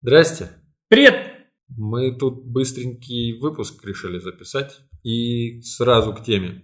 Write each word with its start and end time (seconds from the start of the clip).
Здрасте. 0.00 0.50
Привет! 0.88 1.16
Мы 1.76 2.16
тут 2.16 2.46
быстренький 2.46 3.36
выпуск 3.40 3.84
решили 3.84 4.20
записать 4.20 4.78
и 5.02 5.60
сразу 5.62 6.12
к 6.14 6.22
теме. 6.22 6.62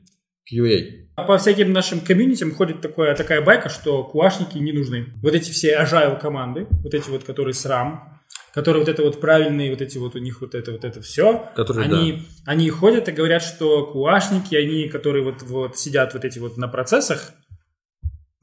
QA. 0.49 1.08
По 1.16 1.36
всяким 1.36 1.72
нашим 1.72 1.98
комьюнитям 1.98 2.54
ходит 2.54 2.80
такая, 2.80 3.16
такая 3.16 3.44
байка, 3.44 3.68
что 3.70 4.04
куашники 4.04 4.58
не 4.58 4.70
нужны. 4.70 5.06
Вот 5.20 5.34
эти 5.34 5.50
все 5.50 5.76
agile 5.76 6.20
команды, 6.20 6.68
вот 6.84 6.94
эти 6.94 7.10
вот, 7.10 7.24
которые 7.24 7.54
срам, 7.54 8.22
которые 8.52 8.85
вот 8.85 8.88
это 8.88 9.03
вот 9.03 9.21
правильные, 9.21 9.71
вот 9.71 9.80
эти 9.80 9.98
вот 9.98 10.14
у 10.14 10.21
них 10.21 10.40
вот 10.40 10.54
это 10.54 10.71
вот 10.71 10.85
это 10.85 11.01
все, 11.01 11.51
Которые, 11.56 11.87
они, 11.87 12.22
они 12.46 12.71
ходят 12.71 13.08
и 13.08 13.12
говорят, 13.12 13.42
что 13.42 13.85
куашники, 13.87 14.54
они, 14.54 14.88
которые 14.88 15.24
вот, 15.24 15.42
вот 15.42 15.76
сидят 15.76 16.14
вот 16.14 16.24
эти 16.24 16.38
вот 16.38 16.56
на 16.56 16.69
процессах, 16.69 17.32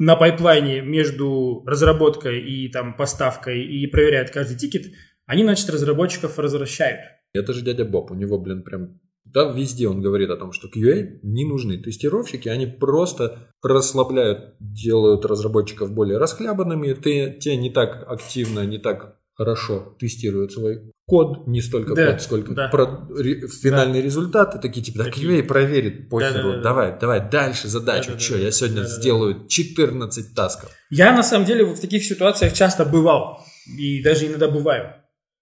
на 0.01 0.15
pipeline 0.15 0.74
е 0.74 0.81
между 0.81 1.63
разработкой 1.67 2.41
и 2.41 2.69
там 2.69 2.97
поставкой 2.97 3.63
и 3.63 3.85
проверяют 3.85 4.31
каждый 4.31 4.57
тикет, 4.57 4.91
они, 5.27 5.43
значит, 5.43 5.69
разработчиков 5.69 6.35
возвращают. 6.39 7.01
Это 7.33 7.53
же 7.53 7.61
дядя 7.61 7.85
Боб, 7.85 8.09
у 8.09 8.15
него, 8.15 8.39
блин, 8.39 8.63
прям... 8.63 8.99
Да, 9.25 9.53
везде 9.53 9.87
он 9.87 10.01
говорит 10.01 10.31
о 10.31 10.37
том, 10.37 10.53
что 10.53 10.67
QA 10.67 11.19
не 11.21 11.45
нужны. 11.45 11.77
Тестировщики, 11.77 12.49
они 12.49 12.65
просто 12.65 13.49
расслабляют, 13.61 14.55
делают 14.59 15.23
разработчиков 15.23 15.93
более 15.93 16.17
расхлябанными. 16.17 16.93
Те, 16.95 17.37
те 17.39 17.55
не 17.55 17.69
так 17.69 18.03
активно, 18.07 18.65
не 18.65 18.79
так 18.79 19.20
хорошо 19.41 19.95
тестируют 19.99 20.51
свой 20.53 20.91
код, 21.07 21.47
не 21.47 21.61
столько 21.61 21.95
Да, 21.95 22.11
код, 22.11 22.21
сколько 22.21 22.53
да. 22.53 22.67
про- 22.69 23.07
ре- 23.17 23.47
финальные 23.47 24.01
результаты. 24.03 24.59
Такие 24.59 24.83
типа, 24.85 24.99
да, 24.99 25.03
Такие. 25.05 25.41
QA 25.41 25.43
проверит, 25.43 26.09
похеру, 26.09 26.33
Да-да-да. 26.49 26.61
давай, 26.63 26.99
давай, 26.99 27.29
дальше 27.29 27.67
задачу. 27.67 28.11
Да-да-да. 28.11 28.19
Че, 28.19 28.37
я 28.43 28.51
сегодня 28.51 28.77
Да-да-да. 28.81 28.95
сделаю 29.01 29.47
14 29.47 30.35
тасков. 30.35 30.69
Я, 30.91 31.11
на 31.15 31.23
самом 31.23 31.45
деле, 31.45 31.65
в 31.65 31.79
таких 31.79 32.03
ситуациях 32.03 32.53
часто 32.53 32.85
бывал. 32.85 33.39
И 33.77 34.01
даже 34.03 34.27
иногда 34.27 34.47
бываю. 34.47 34.93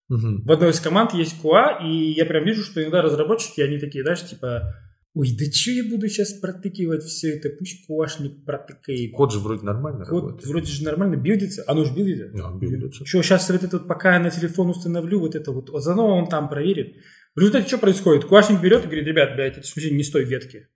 Мгм. 0.08 0.44
В 0.46 0.52
одной 0.52 0.72
из 0.72 0.80
команд 0.80 1.14
есть 1.14 1.36
QA, 1.44 1.84
и 1.86 2.14
я 2.14 2.26
прям 2.26 2.44
вижу, 2.46 2.64
что 2.64 2.82
иногда 2.82 3.02
разработчики, 3.02 3.62
они 3.62 3.78
такие, 3.78 4.04
знаешь, 4.04 4.26
типа, 4.26 4.74
ой, 5.14 5.30
да 5.38 5.46
что 5.52 5.72
я 5.72 5.84
буду 5.90 6.08
сейчас 6.08 6.34
протыкивать 6.34 7.04
все 7.04 7.36
это, 7.36 7.50
пусть 7.50 7.90
QA-шник 7.90 8.44
протыкает. 8.46 9.12
Код 9.14 9.34
же 9.34 9.40
вроде 9.40 9.64
нормально 9.66 10.06
Код 10.06 10.24
работает. 10.24 10.48
вроде 10.48 10.72
же 10.72 10.84
нормально 10.84 11.16
билдится, 11.16 11.64
оно 11.68 11.84
же 11.86 11.94
билдится. 11.94 12.30
Да, 12.38 12.52
билдится. 12.58 13.06
Что, 13.06 13.22
сейчас 13.22 13.50
вот 13.50 13.64
это 13.64 13.78
вот, 13.78 13.88
пока 13.88 14.14
я 14.14 14.20
на 14.20 14.30
телефон 14.30 14.70
установлю, 14.70 15.20
вот 15.20 15.36
это 15.36 15.52
вот, 15.52 15.70
заодно 15.82 16.08
он 16.18 16.30
там 16.30 16.50
проверит. 16.50 16.96
В 17.36 17.40
результате 17.40 17.68
что 17.68 17.78
происходит? 17.78 18.26
Куашник 18.26 18.62
берет 18.62 18.84
и 18.84 18.88
говорит, 18.88 19.06
ребят, 19.06 19.36
блядь, 19.36 19.58
это 19.58 19.68
вообще 19.68 19.92
не 19.92 20.04
с 20.04 20.10
той 20.12 20.26
ветки. 20.26 20.68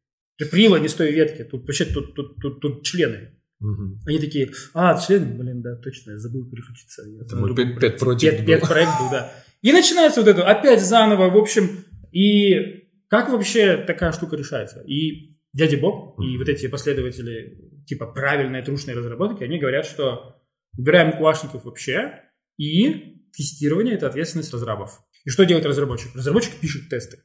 Прила 0.51 0.79
не 0.79 0.87
с 0.87 0.93
той 0.93 1.11
ветки, 1.11 1.43
тут 1.43 1.63
вообще 1.65 1.85
тут, 1.85 2.15
тут, 2.15 2.35
тут, 2.41 2.59
тут 2.59 2.83
члены. 2.85 3.39
Мгм. 3.59 4.01
Они 4.05 4.19
такие, 4.19 4.51
а, 4.73 4.99
члены, 4.99 5.37
блин, 5.37 5.61
да, 5.61 5.75
точно, 5.77 6.11
я 6.11 6.17
забыл 6.17 6.49
переключиться. 6.49 7.03
Это 7.21 7.35
мой 7.37 7.45
другой 7.47 7.73
пет- 7.73 7.79
пет 7.79 7.99
проект 7.99 8.21
Пет, 8.21 8.45
пет 8.45 8.59
был. 8.61 8.67
проект 8.67 8.91
был, 8.99 9.09
да. 9.11 9.31
И 9.61 9.71
начинается 9.71 10.19
вот 10.21 10.27
это 10.29 10.43
опять 10.45 10.81
заново, 10.83 11.29
в 11.29 11.37
общем, 11.37 11.85
и 12.11 12.82
как 13.13 13.29
вообще 13.29 13.77
такая 13.77 14.11
штука 14.11 14.35
решается? 14.35 14.81
И 14.81 15.37
дядя 15.53 15.77
Боб, 15.77 16.19
и 16.19 16.35
вот 16.35 16.49
эти 16.49 16.65
последователи 16.65 17.83
типа 17.85 18.07
правильной 18.07 18.63
трушной 18.63 18.95
разработки, 18.95 19.43
они 19.43 19.59
говорят, 19.59 19.85
что 19.85 20.41
убираем 20.75 21.15
куашников 21.15 21.63
вообще, 21.65 22.23
и 22.57 23.21
тестирование– 23.31 23.93
это 23.97 24.07
ответственность 24.07 24.51
разрабов. 24.51 24.99
И 25.25 25.29
что 25.29 25.45
делает 25.45 25.67
разработчик? 25.67 26.15
Разработчик 26.15 26.55
пишет 26.59 26.89
тесты. 26.89 27.19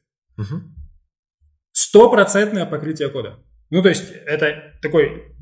Стопроцентное 1.72 2.66
покрытие 2.66 3.08
кода. 3.08 3.42
Ну, 3.70 3.82
то 3.82 3.88
есть, 3.88 4.12
это 4.26 4.78
такой, 4.82 5.34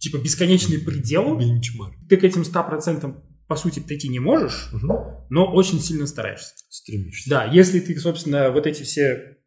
типа, 0.00 0.16
бесконечный 0.16 0.80
предел. 0.80 1.38
Бенчмарк. 1.38 1.94
Ты 2.08 2.16
к 2.16 2.24
этим 2.24 2.42
100% 2.42 3.14
по 3.46 3.54
сути 3.54 3.78
прийти 3.78 4.08
не 4.08 4.18
можешь, 4.18 4.70
Мгм. 4.72 4.88
но 5.30 5.52
очень 5.52 5.78
сильно 5.78 6.08
стараешься. 6.08 6.52
Стремишься. 6.68 7.30
Да, 7.30 7.44
если 7.44 7.78
ты, 7.78 7.96
собственно, 8.00 8.50
вот 8.50 8.66
эти 8.66 8.82
все 8.82 9.37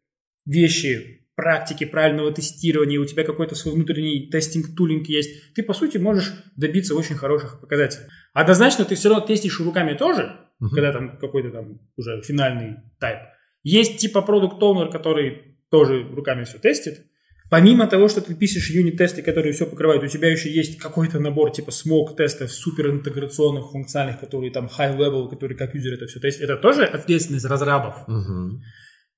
вещи, 0.44 1.26
практики 1.34 1.84
правильного 1.84 2.32
тестирования, 2.32 3.00
у 3.00 3.04
тебя 3.04 3.24
какой-то 3.24 3.54
свой 3.54 3.74
внутренний 3.74 4.28
тестинг-тулинг 4.30 5.06
есть, 5.06 5.54
ты, 5.54 5.62
по 5.62 5.72
сути, 5.72 5.96
можешь 5.98 6.32
добиться 6.56 6.94
очень 6.94 7.16
хороших 7.16 7.60
показателей. 7.60 8.06
Однозначно, 8.34 8.84
ты 8.84 8.94
все 8.94 9.08
равно 9.08 9.26
тестишь 9.26 9.58
руками 9.60 9.94
тоже, 9.94 10.36
Мгм. 10.60 10.70
когда 10.74 10.92
там 10.92 11.18
какой-то 11.18 11.50
там 11.50 11.80
уже 11.96 12.20
финальный 12.22 12.76
тайп. 13.00 13.18
Есть 13.62 13.98
типа 13.98 14.22
product 14.22 14.62
owner 14.62 14.90
который 14.90 15.56
тоже 15.70 16.02
руками 16.04 16.44
все 16.44 16.58
тестит. 16.58 17.06
Помимо 17.50 17.86
того, 17.86 18.08
что 18.08 18.20
ты 18.20 18.34
пишешь 18.34 18.70
unit-тесты, 18.70 19.22
которые 19.22 19.52
все 19.52 19.66
покрывают, 19.66 20.02
у 20.02 20.06
тебя 20.06 20.30
еще 20.30 20.50
есть 20.50 20.78
какой-то 20.78 21.18
набор 21.20 21.50
типа 21.52 21.70
smoke-тестов, 21.70 22.50
суперинтеграционных, 22.52 23.70
функциональных, 23.72 24.20
которые 24.20 24.50
там 24.52 24.66
high-level, 24.78 25.28
которые 25.28 25.56
как 25.58 25.74
юзер 25.74 25.94
это 25.94 26.06
все 26.06 26.20
тестят. 26.20 26.42
Это 26.44 26.56
тоже 26.56 26.84
ответственность 26.84 27.44
разрабов. 27.44 28.06
Мгм. 28.08 28.62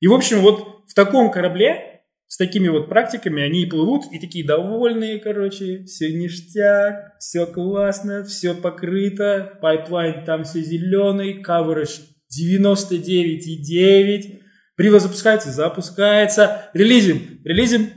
И, 0.04 0.06
в 0.06 0.12
общем, 0.12 0.42
вот 0.42 0.84
в 0.86 0.92
таком 0.92 1.30
корабле 1.30 2.02
с 2.26 2.36
такими 2.36 2.68
вот 2.68 2.90
практиками 2.90 3.42
они 3.42 3.62
и 3.62 3.66
плывут, 3.66 4.04
и 4.12 4.18
такие 4.18 4.46
довольные, 4.46 5.18
короче, 5.18 5.84
все 5.84 6.12
ништяк, 6.12 7.16
все 7.18 7.46
классно, 7.46 8.22
все 8.22 8.52
покрыто, 8.52 9.58
pipeline 9.62 10.26
там 10.26 10.44
все 10.44 10.60
зеленый, 10.60 11.42
coverage 11.42 12.02
99,9, 12.38 14.42
Прила 14.76 15.00
запускается, 15.00 15.50
запускается, 15.50 16.68
релизим, 16.74 17.40
релизим, 17.42 17.88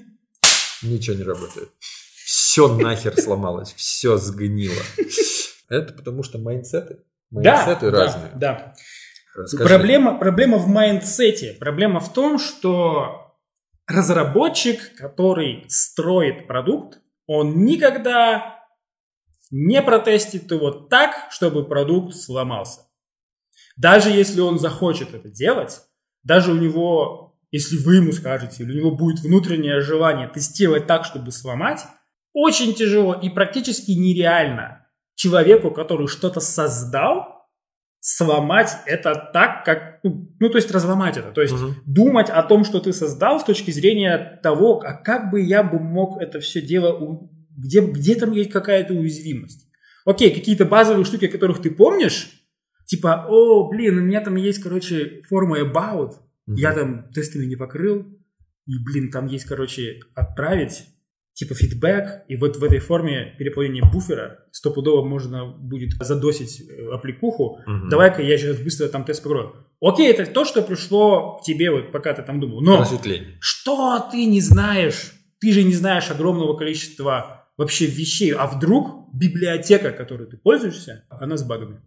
Ничего 0.83 1.17
не 1.17 1.23
работает. 1.23 1.67
Все 2.23 2.73
нахер 2.73 3.19
сломалось, 3.19 3.73
все 3.73 4.15
сгнило. 4.15 4.81
Это 5.67 5.91
потому 5.91 6.23
что 6.23 6.37
mindset 6.37 6.86
ы. 6.86 6.99
да, 7.31 7.65
Mindset 7.65 7.88
ы 7.88 7.91
да, 7.91 7.97
разные. 7.97 8.31
да. 8.35 8.75
Расскажи. 9.37 9.69
Проблема, 9.69 10.17
проблема 10.17 10.57
в 10.57 10.67
mindset 10.67 11.36
е. 11.36 11.55
Проблема 11.59 11.99
в 11.99 12.11
том, 12.11 12.39
что 12.39 13.35
разработчик, 13.85 14.95
который 14.95 15.65
строит 15.67 16.47
продукт, 16.47 16.99
он 17.27 17.63
никогда 17.63 18.65
не 19.51 19.81
протестит 19.81 20.51
его 20.51 20.71
так, 20.71 21.27
чтобы 21.29 21.65
продукт 21.65 22.15
сломался. 22.15 22.81
Даже 23.77 24.09
если 24.09 24.41
он 24.41 24.57
захочет 24.57 25.13
это 25.13 25.29
делать, 25.29 25.81
даже 26.23 26.51
у 26.51 26.55
него, 26.55 27.37
если 27.51 27.77
вы 27.77 27.97
ему 27.97 28.11
скажете, 28.13 28.63
или 28.63 28.71
у 28.71 28.75
него 28.75 28.91
будет 28.91 29.19
внутреннее 29.19 29.81
желание 29.81 30.27
тестировать 30.27 30.87
так, 30.87 31.05
чтобы 31.05 31.31
сломать, 31.31 31.81
очень 32.33 32.73
тяжело 32.73 33.13
и 33.13 33.29
практически 33.29 33.91
нереально 33.91 34.87
человеку, 35.15 35.71
который 35.71 36.07
что-то 36.07 36.39
создал, 36.39 37.36
сломать 38.09 38.71
это 38.85 39.29
так, 39.33 39.65
как... 39.65 39.99
Ну, 40.01 40.31
ну, 40.39 40.49
то 40.49 40.55
есть 40.55 40.71
разломать 40.71 41.17
это. 41.17 41.31
То 41.31 41.41
есть 41.41 41.53
Мгм. 41.53 41.75
думать 41.85 42.29
о 42.29 42.41
том, 42.41 42.63
что 42.63 42.79
ты 42.79 42.93
создал 42.93 43.41
с 43.41 43.43
точки 43.43 43.69
зрения 43.71 44.39
того, 44.41 44.79
а 44.79 44.93
как 44.93 45.29
бы 45.29 45.41
я 45.41 45.61
бы 45.61 45.77
мог 45.77 46.21
это 46.21 46.39
все 46.39 46.61
дело... 46.61 47.29
Где, 47.57 47.81
где 47.81 48.15
там 48.15 48.31
есть 48.31 48.49
какая-то 48.49 48.93
уязвимость? 48.93 49.67
Окей, 50.05 50.33
какие-то 50.33 50.63
базовые 50.63 51.03
штуки, 51.03 51.27
которых 51.27 51.61
ты 51.61 51.69
помнишь, 51.69 52.45
типа, 52.85 53.25
о, 53.27 53.67
блин, 53.67 53.97
у 53.97 54.01
меня 54.01 54.21
там 54.21 54.37
есть, 54.37 54.63
короче, 54.63 55.21
форма 55.27 55.59
about, 55.59 56.13
Мгм. 56.45 56.55
я 56.55 56.71
там 56.71 57.09
тестами 57.11 57.45
не 57.45 57.57
покрыл, 57.57 58.05
и, 58.67 58.71
блин, 58.85 59.11
там 59.11 59.27
есть, 59.27 59.43
короче, 59.43 59.99
отправить, 60.15 60.85
типа 61.37 61.53
фидбэк, 61.53 62.23
и 62.27 62.35
вот 62.35 62.57
в 62.57 62.63
этой 62.63 62.79
форме 62.79 63.35
переполнения 63.37 63.83
буфера 63.83 64.39
стопудово 64.51 65.03
можно 65.07 65.45
будет 65.45 65.91
задосить 65.99 66.63
э, 66.67 66.89
аппликуху. 66.91 67.59
Мгм. 67.67 67.89
Давай-ка 67.89 68.23
я 68.23 68.39
сейчас 68.39 68.57
быстро 68.57 68.87
там 68.87 69.03
тест 69.03 69.21
покрою. 69.21 69.53
Окей, 69.79 70.11
это 70.11 70.25
то, 70.25 70.45
что 70.45 70.63
пришло 70.63 71.37
к 71.37 71.43
тебе, 71.43 71.69
вот 71.69 71.91
пока 71.91 72.13
ты 72.13 72.23
там 72.23 72.39
думал. 72.39 72.61
Но 72.61 72.77
Просветление. 72.77 73.37
что 73.39 74.03
ты 74.11 74.25
не 74.25 74.41
знаешь? 74.41 75.11
Ты 75.39 75.53
же 75.53 75.61
не 75.61 75.73
знаешь 75.73 76.09
огромного 76.09 76.57
количества 76.57 77.45
вообще 77.55 77.85
вещей. 77.85 78.33
А 78.33 78.47
вдруг 78.47 79.13
библиотека, 79.13 79.91
которой 79.91 80.27
ты 80.27 80.37
пользуешься, 80.37 81.05
она 81.07 81.37
с 81.37 81.43
багами? 81.43 81.81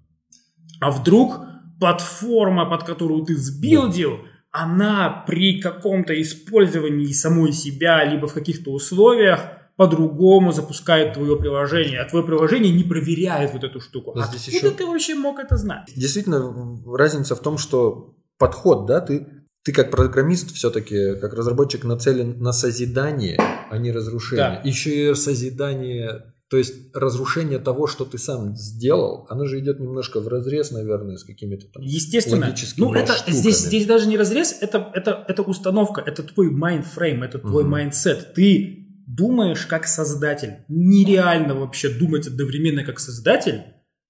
А 0.81 0.93
вдруг 0.93 1.41
платформа, 1.81 2.71
под 2.71 2.85
которую 2.85 3.25
ты 3.25 3.35
сбилдил, 3.35 4.21
она 4.53 5.25
при 5.27 5.61
каком-то 5.61 6.21
использовании 6.21 7.13
самой 7.13 7.53
себя, 7.53 8.05
либо 8.05 8.27
в 8.27 8.35
каких-то 8.35 8.71
условиях 8.73 9.41
по-другому 9.77 10.53
запускает 10.53 11.15
твое 11.15 11.39
приложение, 11.39 12.01
а 12.01 12.09
твое 12.09 12.25
приложение 12.25 12.73
не 12.73 12.85
проверяет 12.85 13.53
вот 13.53 13.65
эту 13.65 13.81
штуку. 13.81 14.13
Но 14.15 14.23
А 14.23 14.27
здесь 14.27 14.49
еще- 14.49 14.71
ты 14.71 14.85
вообще 14.85 15.15
мог 15.15 15.39
это 15.39 15.57
знать? 15.57 15.89
Действительно, 15.97 16.53
разница 16.95 17.35
в 17.35 17.41
том, 17.41 17.57
что 17.57 18.15
подход, 18.39 18.87
да, 18.87 19.01
ты, 19.01 19.27
ты 19.65 19.73
как 19.73 19.91
программист 19.91 20.53
все-таки, 20.55 21.15
как 21.17 21.33
разработчик 21.33 21.85
нацелен 21.85 22.39
на 22.41 22.53
созидание, 22.53 23.39
а 23.71 23.79
не 23.79 23.93
разрушение. 23.93 24.61
Да. 24.63 24.69
Еще 24.69 25.11
и 25.13 25.15
созидание, 25.15 26.35
то 26.51 26.57
есть 26.57 26.93
разрушение 26.95 27.61
того, 27.61 27.87
что 27.87 28.05
ты 28.05 28.19
сам 28.19 28.57
сделал, 28.57 29.25
оно 29.31 29.47
же 29.47 29.61
идет 29.61 29.79
немножко 29.79 30.21
в 30.21 30.27
разрез, 30.27 30.73
наверное, 30.73 31.17
с 31.17 31.23
какими-то 31.23 31.69
там 31.69 31.81
Естественно. 31.81 32.47
логическими 32.47 32.85
Ну, 32.85 32.95
это 32.95 33.13
штуками. 33.15 33.35
здесь, 33.37 33.59
здесь 33.59 33.87
даже 33.87 34.09
не 34.09 34.19
разрез, 34.19 34.59
это, 34.61 34.91
это, 34.93 35.25
это 35.29 35.43
установка, 35.43 36.03
это 36.05 36.25
твой 36.25 36.51
mindframe, 36.51 37.23
это 37.23 37.39
твой 37.39 37.63
mindset. 37.63 38.35
Ты 38.35 38.81
думаешь 39.07 39.65
как 39.67 39.87
создатель. 39.87 40.65
Нереально 40.69 41.55
вообще 41.55 41.89
думать 41.89 42.27
одновременно 42.27 42.85
как 42.85 42.99
создатель 42.99 43.63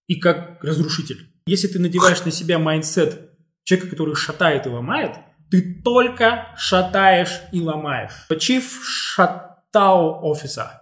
и 0.07 0.19
как 0.19 0.65
разрушитель. 0.65 1.19
Если 1.47 1.69
ты 1.69 1.79
надеваешь 1.79 2.25
на 2.25 2.31
себя 2.31 2.59
mindset 2.59 3.33
человека, 3.65 3.91
который 3.91 4.15
шатает 4.15 4.67
и 4.67 4.71
ломает, 4.71 5.17
ты 5.51 5.83
только 5.83 6.55
шатаешь 6.57 7.43
и 7.53 7.61
ломаешь. 7.61 8.13
Chief 8.31 8.65
Шатау 8.83 10.25
офиса. 10.25 10.80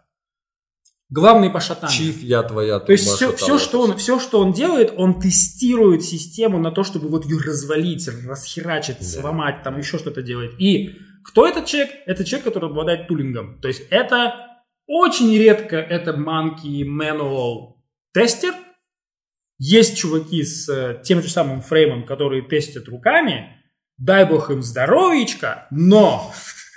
Главный 1.11 1.49
по 1.49 1.59
шатанию. 1.61 1.97
Чиф, 1.97 2.23
я 2.23 2.43
твоя 2.43 2.81
То 2.81 2.93
есть 2.93 3.05
все, 3.05 3.31
шатала. 3.31 3.37
все, 3.37 3.59
что 3.59 3.81
он, 3.81 3.97
все, 3.97 4.21
что 4.21 4.41
он 4.41 4.53
делает, 4.53 4.93
он 4.97 5.19
тестирует 5.21 6.05
систему 6.05 6.59
на 6.59 6.71
то, 6.71 6.85
чтобы 6.85 7.09
вот 7.09 7.25
ее 7.25 7.39
развалить, 7.39 8.07
расхерачить, 8.27 8.99
Да. 8.99 9.05
сломать, 9.21 9.63
там 9.63 9.79
еще 9.79 9.97
что-то 9.99 10.21
делать. 10.21 10.53
И 10.59 10.97
кто 11.25 11.47
этот 11.47 11.65
человек? 11.65 11.91
Это 12.05 12.25
человек, 12.25 12.45
который 12.45 12.69
обладает 12.69 13.09
tooling 13.09 13.44
ом. 13.44 13.59
То 13.61 13.69
есть 13.69 13.83
это 13.91 14.35
очень 14.87 15.35
редко 15.37 15.77
это 15.77 16.13
monkey 16.13 16.83
manual 16.85 17.77
тестер. 18.13 18.55
Есть 19.59 19.97
чуваки 19.99 20.43
с 20.45 20.69
э, 20.69 21.01
тем 21.03 21.23
же 21.23 21.29
самым 21.31 21.63
frame 21.63 21.89
ом, 21.89 22.05
которые 22.05 22.43
тестят 22.43 22.87
руками. 22.89 23.57
Дай 23.97 24.25
бог 24.27 24.51
им 24.51 24.63
здоровичка, 24.63 25.67
но 25.71 26.33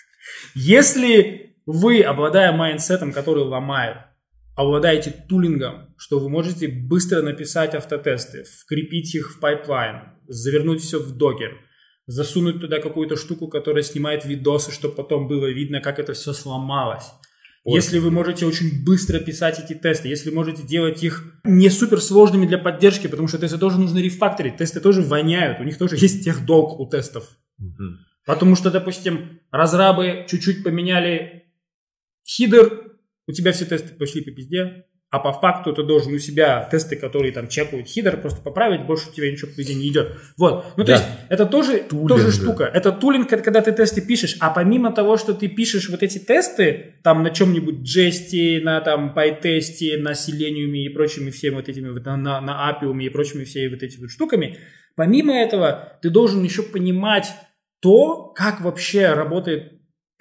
если 0.56 1.56
вы, 1.66 2.02
обладая 2.02 2.52
mindset 2.54 2.96
ом, 2.96 3.14
который 3.14 3.44
ломает, 3.44 3.98
обладаете 4.56 5.12
tooling 5.30 5.75
ом, 5.75 5.94
что 5.98 6.20
вы 6.20 6.30
можете 6.30 6.68
быстро 6.68 7.22
написать 7.22 7.74
автотесты, 7.74 8.44
вкрепить 8.44 9.16
их 9.16 9.32
в 9.32 9.40
pipeline, 9.40 10.02
завернуть 10.28 10.82
все 10.82 11.00
в 11.00 11.16
Docker, 11.18 11.58
засунуть 12.06 12.60
туда 12.60 12.80
какую-то 12.80 13.16
штуку, 13.16 13.48
которая 13.48 13.84
снимает 13.84 14.26
видосы, 14.26 14.72
чтобы 14.72 14.96
потом 14.96 15.28
было 15.28 15.48
видно, 15.48 15.80
как 15.80 16.00
это 16.00 16.14
все 16.14 16.34
сломалось. 16.34 17.06
Ой. 17.64 17.76
Если 17.76 18.00
вы 18.00 18.10
можете 18.10 18.46
очень 18.48 18.84
быстро 18.84 19.20
писать 19.20 19.60
эти 19.60 19.78
тесты, 19.78 20.08
если 20.08 20.32
можете 20.32 20.64
делать 20.64 21.04
их 21.04 21.24
не 21.44 21.70
супер 21.70 22.02
сложными 22.02 22.48
для 22.48 22.58
поддержки, 22.58 23.08
потому 23.08 23.28
что 23.28 23.38
тесты 23.38 23.60
тоже 23.60 23.80
нужно 23.80 24.00
рефакторить, 24.00 24.58
тесты 24.58 24.80
тоже 24.80 25.04
воняют, 25.04 25.60
у 25.60 25.64
них 25.64 25.78
тоже 25.78 25.96
есть 25.98 26.24
техдолг 26.24 26.80
у 26.80 26.88
тестов. 26.88 27.30
Мгм. 27.60 28.00
Потому 28.26 28.56
что, 28.56 28.72
допустим, 28.72 29.42
разрабы 29.52 30.26
чуть-чуть 30.28 30.64
поменяли 30.64 31.54
хидер, 32.26 32.91
у 33.28 33.32
тебя 33.32 33.52
все 33.52 33.66
тесты 33.66 33.94
пошли 33.96 34.22
по 34.22 34.32
пизде, 34.32 34.86
а 35.10 35.20
по 35.20 35.34
факту 35.34 35.74
ты 35.74 35.84
должен 35.84 36.14
у 36.14 36.20
себя 36.20 36.66
тесты, 36.72 36.96
которые 36.96 37.34
там 37.34 37.50
чекают 37.50 37.86
хидер, 37.86 38.16
просто 38.22 38.42
поправить, 38.42 38.86
больше 38.86 39.10
у 39.10 39.14
тебя 39.14 39.30
ничего 39.30 39.52
по 39.52 39.58
пизде 39.58 39.76
не 39.76 39.90
идет. 39.90 40.14
Вот. 40.38 40.66
Ну, 40.78 40.86
то 40.86 40.92
Да. 40.92 40.94
есть, 40.94 41.06
это 41.28 41.46
тоже, 41.46 41.80
Тулинг, 41.80 42.08
тоже 42.08 42.32
штука. 42.32 42.64
Это 42.64 42.94
тулинг, 42.94 43.28
когда 43.28 43.62
ты 43.62 43.74
тесты 43.74 44.00
пишешь, 44.02 44.38
а 44.40 44.52
помимо 44.52 44.94
того, 44.94 45.18
что 45.18 45.34
ты 45.34 45.50
пишешь 45.50 45.90
вот 45.90 46.02
эти 46.02 46.18
тесты, 46.18 46.96
там 47.04 47.24
на 47.24 47.30
чем-нибудь 47.30 47.80
Jest, 47.84 48.62
на 48.64 48.80
там 48.80 49.14
PyTest, 49.14 49.98
на 49.98 50.14
Selenium 50.14 50.72
и 50.78 50.88
прочими 50.88 51.30
всеми 51.30 51.56
вот 51.56 51.68
этими, 51.68 51.90
на, 51.90 52.16
на, 52.18 52.40
на 52.40 52.72
Appium 52.72 53.04
и 53.04 53.10
прочими 53.10 53.44
всеми 53.44 53.74
вот 53.74 53.84
этими 53.84 54.04
вот 54.04 54.12
штуками, 54.12 54.60
помимо 54.96 55.34
этого, 55.34 56.00
ты 56.02 56.10
должен 56.10 56.42
еще 56.42 56.64
понимать 56.64 57.28
то, 57.82 58.32
как 58.34 58.62
вообще 58.62 59.08
работает 59.14 59.74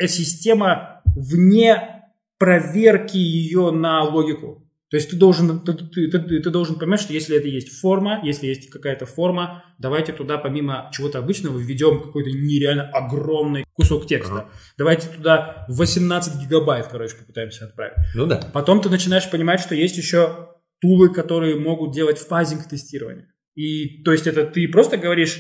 система 0.06 1.02
вне 1.14 1.99
проверки 2.40 3.18
ее 3.18 3.70
на 3.70 4.02
логику. 4.02 4.66
То 4.90 4.96
есть 4.96 5.10
ты 5.10 5.16
должен, 5.16 5.60
ты, 5.60 5.72
ты- 5.74 6.08
ты- 6.08 6.40
ты 6.40 6.50
должен 6.50 6.76
понимать, 6.76 7.00
что 7.00 7.12
если 7.12 7.36
это 7.36 7.46
есть 7.46 7.78
форма, 7.80 8.20
если 8.24 8.48
есть 8.48 8.70
какая-то 8.70 9.06
форма, 9.06 9.62
давайте 9.78 10.12
туда 10.12 10.36
помимо 10.36 10.90
чего-то 10.92 11.18
обычного 11.20 11.58
введем 11.58 12.02
какой-то 12.02 12.30
нереально 12.30 12.88
огромный 12.88 13.64
кусок 13.74 14.06
текста. 14.08 14.32
Ага. 14.34 14.50
Давайте 14.78 15.08
туда 15.08 15.64
18 15.68 16.42
гигабайт, 16.42 16.88
короче, 16.88 17.14
попытаемся 17.14 17.66
отправить. 17.66 17.94
Ну 18.16 18.26
да. 18.26 18.40
Потом 18.52 18.80
ты 18.80 18.88
начинаешь 18.88 19.30
понимать, 19.30 19.60
что 19.60 19.76
есть 19.76 19.96
еще 19.96 20.48
тулы, 20.80 21.10
которые 21.10 21.54
могут 21.60 21.92
делать 21.94 22.18
фазинг 22.18 22.66
тестирование. 22.68 23.28
И 23.54 24.02
то 24.02 24.10
есть 24.10 24.26
это 24.26 24.44
ты 24.44 24.66
просто 24.66 24.96
говоришь, 24.96 25.38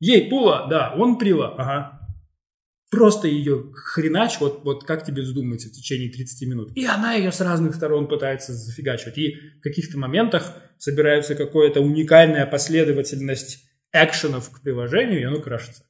ей, 0.00 0.30
тула, 0.30 0.68
да, 0.70 0.94
он 0.96 1.18
прила, 1.18 1.54
ага. 1.58 2.00
Просто 2.90 3.26
ее 3.26 3.72
хренач, 3.74 4.38
вот, 4.38 4.62
вот 4.64 4.84
как 4.84 5.04
тебе 5.04 5.22
вздумается 5.22 5.68
в 5.68 5.72
течение 5.72 6.10
30 6.10 6.48
минут. 6.48 6.72
И 6.76 6.84
она 6.86 7.14
ее 7.14 7.32
с 7.32 7.40
разных 7.40 7.74
сторон 7.74 8.06
пытается 8.06 8.52
зафигачивать. 8.52 9.18
И 9.18 9.34
в 9.58 9.60
каких-то 9.62 9.98
моментах 9.98 10.54
собирается 10.78 11.34
какая-то 11.34 11.80
уникальная 11.80 12.46
последовательность 12.46 13.64
экшенов 13.92 14.50
к 14.50 14.62
приложению, 14.62 15.20
и 15.20 15.24
оно 15.24 15.40
крашится 15.40 15.82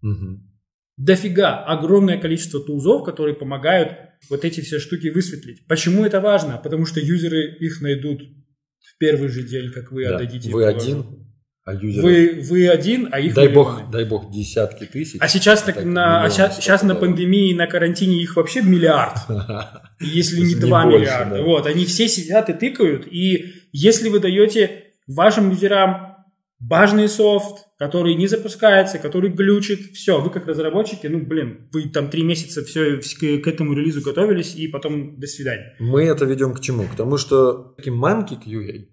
Мгм. 0.00 0.50
дофига, 0.96 1.64
огромное 1.64 2.18
количество 2.18 2.60
тулзов, 2.60 3.04
которые 3.04 3.34
помогают 3.36 3.92
вот 4.30 4.44
эти 4.44 4.60
все 4.62 4.78
штуки 4.78 5.08
высветлить. 5.08 5.66
Почему 5.66 6.04
это 6.04 6.20
важно? 6.20 6.56
Потому 6.56 6.86
что 6.86 6.98
юзеры 6.98 7.56
их 7.58 7.80
найдут 7.82 8.22
в 8.22 8.96
первый 8.98 9.28
же 9.28 9.42
день, 9.42 9.70
как 9.70 9.92
вы 9.92 10.04
Да. 10.04 10.14
отдадите. 10.16 10.50
Вы 10.50 10.64
один. 10.66 11.27
А 11.68 11.74
юзеров... 11.74 12.04
Вы, 12.04 12.40
вы 12.48 12.66
один, 12.66 13.10
а 13.12 13.20
их 13.20 13.34
дай 13.34 13.48
миллионы. 13.48 13.80
бог, 13.82 13.90
дай 13.90 14.04
бог, 14.06 14.30
десятки 14.30 14.84
тысяч. 14.84 15.18
А 15.20 15.28
сейчас, 15.28 15.62
так 15.62 15.74
так 15.74 15.84
на, 15.84 16.24
а 16.24 16.30
что 16.30 16.50
щас 16.62 16.82
на 16.82 16.94
пандемии, 16.94 17.52
на 17.52 17.66
карантине 17.66 18.22
их 18.22 18.36
вообще 18.36 18.62
миллиард. 18.62 19.18
Если 20.00 20.40
не 20.40 20.44
Если 20.44 20.54
не 20.54 20.66
2 20.66 20.84
больше, 20.84 20.98
миллиарда. 20.98 21.36
да. 21.36 21.42
Вот, 21.42 21.66
они 21.66 21.84
все 21.84 22.08
сидят 22.08 22.48
и 22.48 22.54
тыкают. 22.54 23.06
И 23.10 23.52
если 23.72 24.08
вы 24.08 24.18
даете 24.18 24.84
вашим 25.06 25.50
юзерам 25.50 26.16
важный 26.58 27.06
софт, 27.06 27.66
который 27.78 28.14
не 28.14 28.28
запускается, 28.28 28.98
который 28.98 29.28
глючит, 29.28 29.92
все, 29.92 30.22
вы 30.22 30.30
как 30.30 30.46
разработчики, 30.46 31.06
ну, 31.06 31.20
блин, 31.20 31.68
вы 31.70 31.90
там 31.90 32.08
три 32.08 32.22
месяца 32.22 32.64
все 32.64 32.96
к, 32.96 33.46
этому 33.46 33.74
релизу 33.74 34.00
готовились, 34.00 34.54
и 34.54 34.68
потом 34.68 35.20
до 35.20 35.26
свидания. 35.26 35.76
Мы 35.80 36.04
это 36.04 36.24
ведем 36.24 36.54
к 36.54 36.60
чему? 36.60 36.84
К 36.84 36.96
тому, 36.96 37.18
что 37.18 37.74
такие 37.76 37.92
манки 37.92 38.34
QA, 38.34 38.86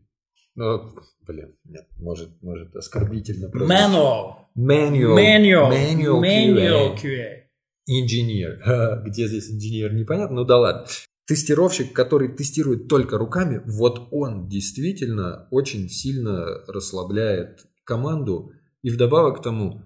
ну, 0.55 0.93
блин, 1.27 1.55
нет, 1.65 1.85
может, 1.97 2.41
может 2.41 2.75
оскорбительно. 2.75 3.47
Manual. 3.47 4.35
Manual. 4.57 5.15
Manual. 5.15 5.71
Manual, 5.71 6.21
Manual 6.21 6.95
QA. 6.95 7.03
QA. 7.03 7.41
Инженер. 7.87 9.03
Где 9.05 9.27
здесь 9.27 9.51
инженер, 9.51 9.93
непонятно, 9.93 10.37
ну 10.37 10.45
да 10.45 10.57
ладно. 10.57 10.87
Тестировщик, 11.27 11.91
который 11.91 12.29
тестирует 12.29 12.87
только 12.87 13.17
руками, 13.17 13.61
вот 13.65 14.07
он 14.11 14.47
действительно 14.47 15.47
очень 15.51 15.89
сильно 15.89 16.63
расслабляет 16.67 17.65
команду. 17.83 18.51
И 18.81 18.91
вдобавок 18.91 19.39
к 19.39 19.43
тому, 19.43 19.81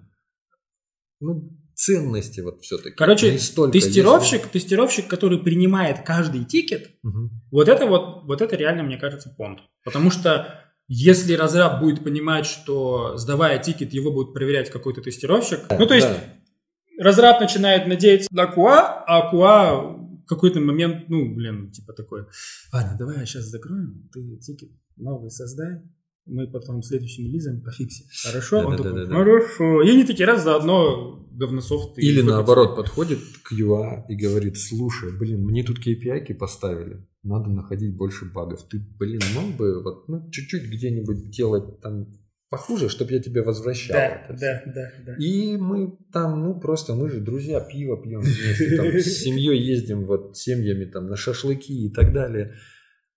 ну, 1.20 1.50
ценности 1.80 2.40
вот 2.40 2.62
все-таки. 2.62 2.94
Короче, 2.94 3.32
не 3.32 3.38
столько, 3.38 3.72
тестировщик, 3.72 4.46
тестировщик, 4.48 5.08
который 5.08 5.38
принимает 5.38 6.02
каждый 6.04 6.44
тикет, 6.44 6.90
Мгм. 7.02 7.30
Вот 7.50 7.68
это 7.68 7.86
вот, 7.86 8.24
вот 8.26 8.42
это 8.42 8.54
реально, 8.56 8.82
мне 8.82 8.98
кажется, 8.98 9.30
понт. 9.36 9.60
Потому 9.84 10.10
что 10.10 10.60
если 10.88 11.32
разраб 11.34 11.80
будет 11.80 12.04
понимать, 12.04 12.44
что 12.46 13.16
сдавая 13.16 13.58
тикет, 13.58 13.94
его 13.94 14.12
будет 14.12 14.34
проверять 14.34 14.70
какой-то 14.70 15.00
тестировщик, 15.00 15.60
ну 15.70 15.86
то 15.86 15.94
есть 15.94 16.08
Да. 16.08 17.04
разраб 17.04 17.40
начинает 17.40 17.86
надеяться 17.86 18.28
на 18.32 18.44
QA, 18.44 19.02
а 19.06 19.32
QA 19.32 19.96
в 20.22 20.26
какой-то 20.26 20.60
момент, 20.60 21.08
ну, 21.08 21.34
блин, 21.34 21.72
типа 21.72 21.92
такой, 21.94 22.26
ладно, 22.72 22.96
давай 22.98 23.18
я 23.20 23.26
сейчас 23.26 23.44
закроем, 23.44 24.08
ты 24.12 24.36
тикет 24.36 24.70
новый 24.96 25.30
создай, 25.30 25.80
мы 26.26 26.46
потом 26.46 26.82
следующим 26.82 27.24
релизом 27.24 27.60
пофиксим. 27.62 28.06
Хорошо? 28.24 28.58
Он 28.58 28.76
такой, 28.76 28.92
Да-да-да-да-да. 28.92 29.14
хорошо. 29.14 29.82
И 29.82 29.90
они 29.90 30.04
такие 30.04 30.26
раз 30.26 30.44
заодно 30.44 31.26
говнософт. 31.32 31.98
Или 31.98 32.22
наоборот 32.22 32.76
подходит 32.76 33.18
к 33.42 33.52
UA 33.52 34.04
и 34.08 34.16
говорит, 34.16 34.58
слушай, 34.58 35.16
блин, 35.16 35.44
мне 35.44 35.64
тут 35.64 35.78
KPI 35.78 36.34
поставили, 36.34 37.06
надо 37.22 37.50
находить 37.50 37.96
больше 37.96 38.26
багов. 38.26 38.66
Ты, 38.68 38.78
блин, 38.98 39.20
мог 39.34 39.56
бы 39.56 39.82
вот, 39.82 40.08
ну, 40.08 40.30
чуть-чуть 40.30 40.70
где-нибудь 40.70 41.30
делать 41.30 41.80
там 41.80 42.12
похуже, 42.50 42.88
чтобы 42.88 43.12
я 43.12 43.20
тебе 43.20 43.42
возвращал. 43.42 43.96
Да, 43.96 44.06
это 44.06 44.36
всё». 44.36 44.46
да, 44.46 44.62
да, 44.66 44.90
да. 45.06 45.16
И 45.18 45.56
мы 45.56 45.96
там, 46.12 46.42
ну, 46.42 46.60
просто 46.60 46.94
мы 46.94 47.08
же 47.08 47.20
друзья, 47.20 47.60
пиво 47.60 47.96
пьем 48.02 48.20
вместе, 48.20 48.76
там, 48.76 48.86
с 48.86 49.04
семьей 49.22 49.58
ездим, 49.62 50.04
вот, 50.04 50.36
семьями 50.36 50.84
там 50.84 51.06
на 51.06 51.16
шашлыки 51.16 51.86
и 51.86 51.90
так 51.92 52.12
далее. 52.12 52.54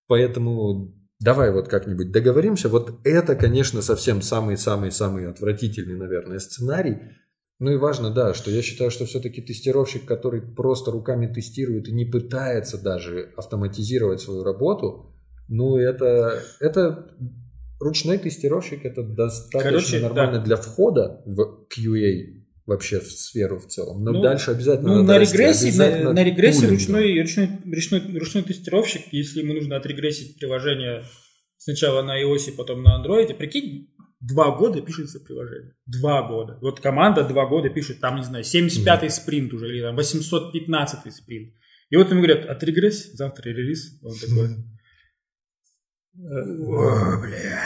Поэтому 0.06 0.94
давай 1.24 1.50
вот 1.50 1.68
как-нибудь 1.68 2.12
договоримся. 2.12 2.68
Вот 2.68 3.00
это, 3.04 3.34
конечно, 3.34 3.80
совсем 3.82 4.20
самый-самый-самый 4.20 5.28
отвратительный, 5.28 5.96
наверное, 5.96 6.38
сценарий. 6.38 6.98
Ну 7.58 7.70
и 7.72 7.76
важно, 7.76 8.10
да, 8.10 8.34
что 8.34 8.50
я 8.50 8.60
считаю, 8.62 8.90
что 8.90 9.06
все-таки 9.06 9.40
тестировщик, 9.40 10.04
который 10.04 10.42
просто 10.42 10.90
руками 10.90 11.32
тестирует 11.32 11.88
и 11.88 11.92
не 11.92 12.04
пытается 12.04 12.82
даже 12.82 13.32
автоматизировать 13.36 14.20
свою 14.20 14.44
работу, 14.44 15.14
ну 15.48 15.78
это, 15.78 16.42
это 16.60 17.10
ручной 17.80 18.18
тестировщик, 18.18 18.84
это 18.84 19.02
достаточно 19.02 19.70
Короче, 19.70 20.00
нормально 20.00 20.38
да. 20.38 20.44
для 20.44 20.56
входа 20.56 21.22
в 21.24 21.66
QA 21.74 22.43
вообще 22.66 23.00
в 23.00 23.10
сферу 23.10 23.58
в 23.58 23.66
целом. 23.66 24.02
Но 24.02 24.12
Ну, 24.12 24.22
дальше 24.22 24.50
обязательно 24.50 24.96
Ну, 24.96 25.02
на 25.02 25.18
расти, 25.18 25.36
регрессии, 25.36 25.66
на, 25.76 25.84
обязательно 25.84 26.12
на 26.12 26.24
регрессии 26.24 26.60
тулингом. 26.60 26.76
ручной, 26.78 27.20
ручной, 27.20 27.48
ручной, 27.64 28.18
ручной 28.18 28.42
тестировщик, 28.42 29.02
если 29.12 29.40
ему 29.40 29.54
нужно 29.54 29.76
отрегрессить 29.76 30.38
приложение 30.38 31.04
сначала 31.58 32.02
на 32.02 32.22
iOS, 32.22 32.52
потом 32.56 32.82
на 32.82 33.02
Android, 33.02 33.34
прикинь, 33.34 33.94
два 34.20 34.56
года 34.56 34.80
пишется 34.80 35.20
приложение. 35.20 35.74
Два 35.86 36.26
года. 36.26 36.58
Вот 36.62 36.80
команда 36.80 37.24
два 37.24 37.46
года 37.46 37.68
пишет, 37.68 38.00
там, 38.00 38.16
не 38.16 38.24
знаю, 38.24 38.44
75-й 38.44 39.10
спринт 39.10 39.52
уже, 39.52 39.68
или 39.68 39.82
там 39.82 39.98
815-й 39.98 41.10
спринт. 41.12 41.54
И 41.90 41.96
вот 41.96 42.10
ему 42.10 42.22
говорят, 42.22 42.46
отрегресс, 42.46 43.12
завтра 43.12 43.50
релиз. 43.50 44.00
Он 44.02 44.14
такой, 44.18 44.48
«О, 46.16 47.20
бля. 47.20 47.60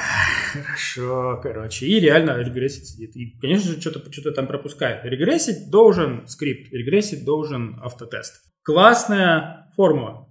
Хорошо, 0.52 1.40
короче. 1.42 1.86
И 1.86 2.00
реально 2.00 2.38
регрессить 2.38 2.86
сидит. 2.88 3.16
И, 3.16 3.38
конечно 3.40 3.72
же, 3.72 3.80
что-то 3.80 4.12
что 4.12 4.32
там 4.32 4.46
пропускает. 4.46 5.04
Регрессить 5.04 5.70
должен 5.70 6.26
скрипт, 6.28 6.72
регрессить 6.72 7.24
должен 7.24 7.78
автотест. 7.82 8.42
Классная 8.62 9.70
формула. 9.76 10.28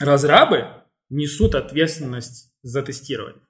Разрабы 0.00 0.66
несут 1.10 1.54
ответственность 1.54 2.52
за 2.62 2.82
тестирование. 2.82 3.42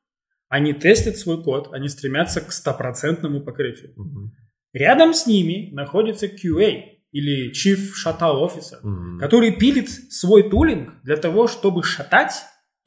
Они 0.48 0.72
тестят 0.72 1.16
свой 1.18 1.42
код, 1.42 1.68
они 1.72 1.88
стремятся 1.88 2.40
к 2.40 2.52
стопроцентному 2.52 3.42
покрытию. 3.42 3.92
Мгм. 3.96 4.32
Рядом 4.72 5.12
с 5.14 5.26
ними 5.26 5.70
находится 5.74 6.26
QA 6.26 6.82
или 7.10 7.50
Chief 7.52 7.78
Шатал 8.04 8.42
Officer, 8.46 8.78
Мгм. 8.82 9.18
который 9.18 9.50
пилит 9.52 9.88
свой 9.90 10.48
tooling 10.48 11.02
для 11.02 11.16
того, 11.16 11.48
чтобы 11.48 11.82
шатать 11.82 12.32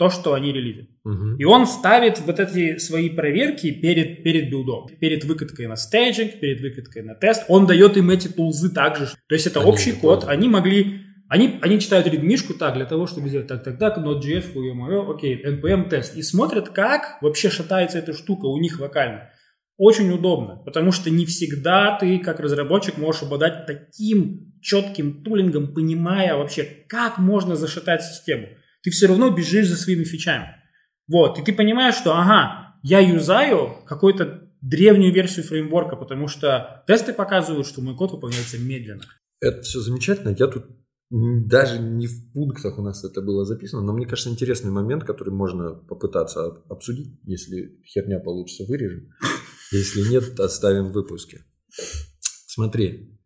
то, 0.01 0.09
что 0.09 0.33
они 0.33 0.51
релизят. 0.51 0.87
Мгм. 1.03 1.35
И 1.37 1.43
он 1.43 1.67
ставит 1.67 2.19
вот 2.21 2.39
эти 2.39 2.79
свои 2.79 3.07
проверки 3.07 3.69
перед, 3.69 4.23
перед 4.23 4.49
билдом, 4.49 4.87
перед 4.99 5.23
выкаткой 5.25 5.67
на 5.67 5.75
staging, 5.75 6.39
перед 6.39 6.59
выкаткой 6.59 7.03
на 7.03 7.13
тест. 7.13 7.45
Он 7.49 7.67
дает 7.67 7.97
им 7.97 8.09
эти 8.09 8.27
тулзы 8.27 8.71
также. 8.71 9.05
То 9.05 9.35
есть 9.35 9.45
это 9.45 9.59
Они 9.59 9.69
общий 9.69 9.91
код. 9.91 10.23
Они 10.27 10.49
могли... 10.49 11.01
Они, 11.29 11.59
они 11.61 11.79
читают 11.79 12.07
редмишку 12.07 12.55
так, 12.55 12.73
для 12.73 12.85
того, 12.85 13.05
чтобы 13.05 13.29
сделать 13.29 13.45
так, 13.45 13.63
так, 13.63 13.77
так, 13.77 13.99
Node.js, 13.99 14.73
мое, 14.73 15.07
окей, 15.07 15.39
NPM 15.45 15.87
тест. 15.87 16.17
И 16.17 16.23
смотрят, 16.23 16.69
как 16.69 17.21
вообще 17.21 17.51
шатается 17.51 17.99
эта 17.99 18.13
штука 18.13 18.47
у 18.47 18.57
них 18.57 18.79
локально. 18.79 19.29
Очень 19.77 20.11
удобно, 20.11 20.55
потому 20.65 20.91
что 20.91 21.11
не 21.11 21.27
всегда 21.27 21.95
ты, 21.99 22.17
как 22.17 22.39
разработчик, 22.39 22.97
можешь 22.97 23.21
обладать 23.21 23.67
таким 23.67 24.51
четким 24.63 25.23
тулингом, 25.23 25.75
понимая 25.75 26.35
вообще, 26.37 26.63
как 26.87 27.19
можно 27.19 27.55
зашатать 27.55 28.01
систему. 28.01 28.47
Ты 28.83 28.91
все 28.91 29.07
равно 29.07 29.29
бежишь 29.29 29.67
за 29.67 29.77
своими 29.77 30.03
фичами. 30.03 30.55
Вот, 31.07 31.39
и 31.39 31.43
ты 31.43 31.53
понимаешь, 31.53 31.95
что, 31.95 32.13
ага, 32.13 32.75
я 32.83 32.99
юзаю 32.99 33.83
какую-то 33.85 34.49
древнюю 34.61 35.13
версию 35.13 35.45
фреймворка, 35.45 35.95
потому 35.95 36.27
что 36.27 36.83
тесты 36.87 37.13
показывают, 37.13 37.67
что 37.67 37.81
мой 37.81 37.95
код 37.95 38.11
выполняется 38.11 38.57
медленно. 38.57 39.01
Это 39.39 39.61
все 39.61 39.79
замечательно. 39.79 40.35
Я 40.37 40.47
тут 40.47 40.65
даже 41.09 41.79
не 41.79 42.07
в 42.07 42.31
пунктах 42.31 42.79
у 42.79 42.81
нас 42.81 43.03
это 43.03 43.21
было 43.21 43.43
записано, 43.43 43.81
но 43.81 43.91
мне 43.91 44.05
кажется, 44.05 44.29
интересный 44.29 44.71
момент, 44.71 45.03
который 45.03 45.33
можно 45.33 45.73
попытаться 45.73 46.45
об- 46.45 46.71
обсудить. 46.71 47.19
Если 47.23 47.81
херня 47.83 48.19
получится, 48.19 48.63
вырежем. 48.65 49.09
Если 49.71 50.09
нет, 50.09 50.39
оставим 50.39 50.89
в 50.89 50.93
выпуске. 50.93 51.43
Смотри, 52.47 53.19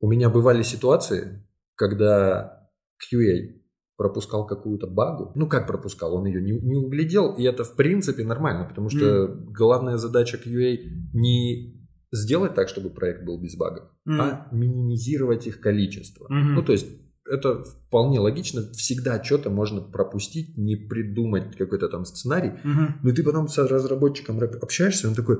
у 0.00 0.08
меня 0.08 0.30
бывали 0.30 0.62
ситуации, 0.62 1.46
когда 1.74 2.70
QA 3.02 3.57
пропускал 3.98 4.46
какую-то 4.46 4.86
багу. 4.86 5.32
Ну, 5.34 5.48
как 5.48 5.66
пропускал? 5.66 6.14
Он 6.14 6.24
ее 6.24 6.40
не, 6.40 6.52
не 6.52 6.76
углядел, 6.76 7.34
и 7.34 7.42
это 7.42 7.64
в 7.64 7.74
принципе 7.74 8.24
нормально, 8.24 8.64
потому 8.64 8.88
что 8.88 9.26
главная 9.26 9.96
задача 9.98 10.38
QA 10.38 10.78
не 11.12 11.74
сделать 12.12 12.54
так, 12.54 12.68
чтобы 12.68 12.90
проект 12.90 13.26
был 13.26 13.38
без 13.42 13.56
багов, 13.56 13.90
Мгм. 14.04 14.20
а 14.20 14.48
минимизировать 14.52 15.46
их 15.48 15.60
количество. 15.60 16.26
Мгм. 16.30 16.54
Ну, 16.54 16.62
то 16.62 16.72
есть 16.72 16.86
это 17.28 17.64
вполне 17.64 18.20
логично. 18.20 18.62
Всегда 18.72 19.22
что-то 19.22 19.50
можно 19.50 19.80
пропустить, 19.82 20.56
не 20.56 20.76
придумать 20.76 21.56
какой-то 21.56 21.88
там 21.88 22.04
сценарий. 22.04 22.52
Мгм. 22.64 23.00
Но 23.02 23.12
ты 23.12 23.24
потом 23.24 23.48
с 23.48 23.58
разработчиком 23.58 24.40
общаешься, 24.62 25.08
и 25.08 25.10
он 25.10 25.16
такой, 25.16 25.38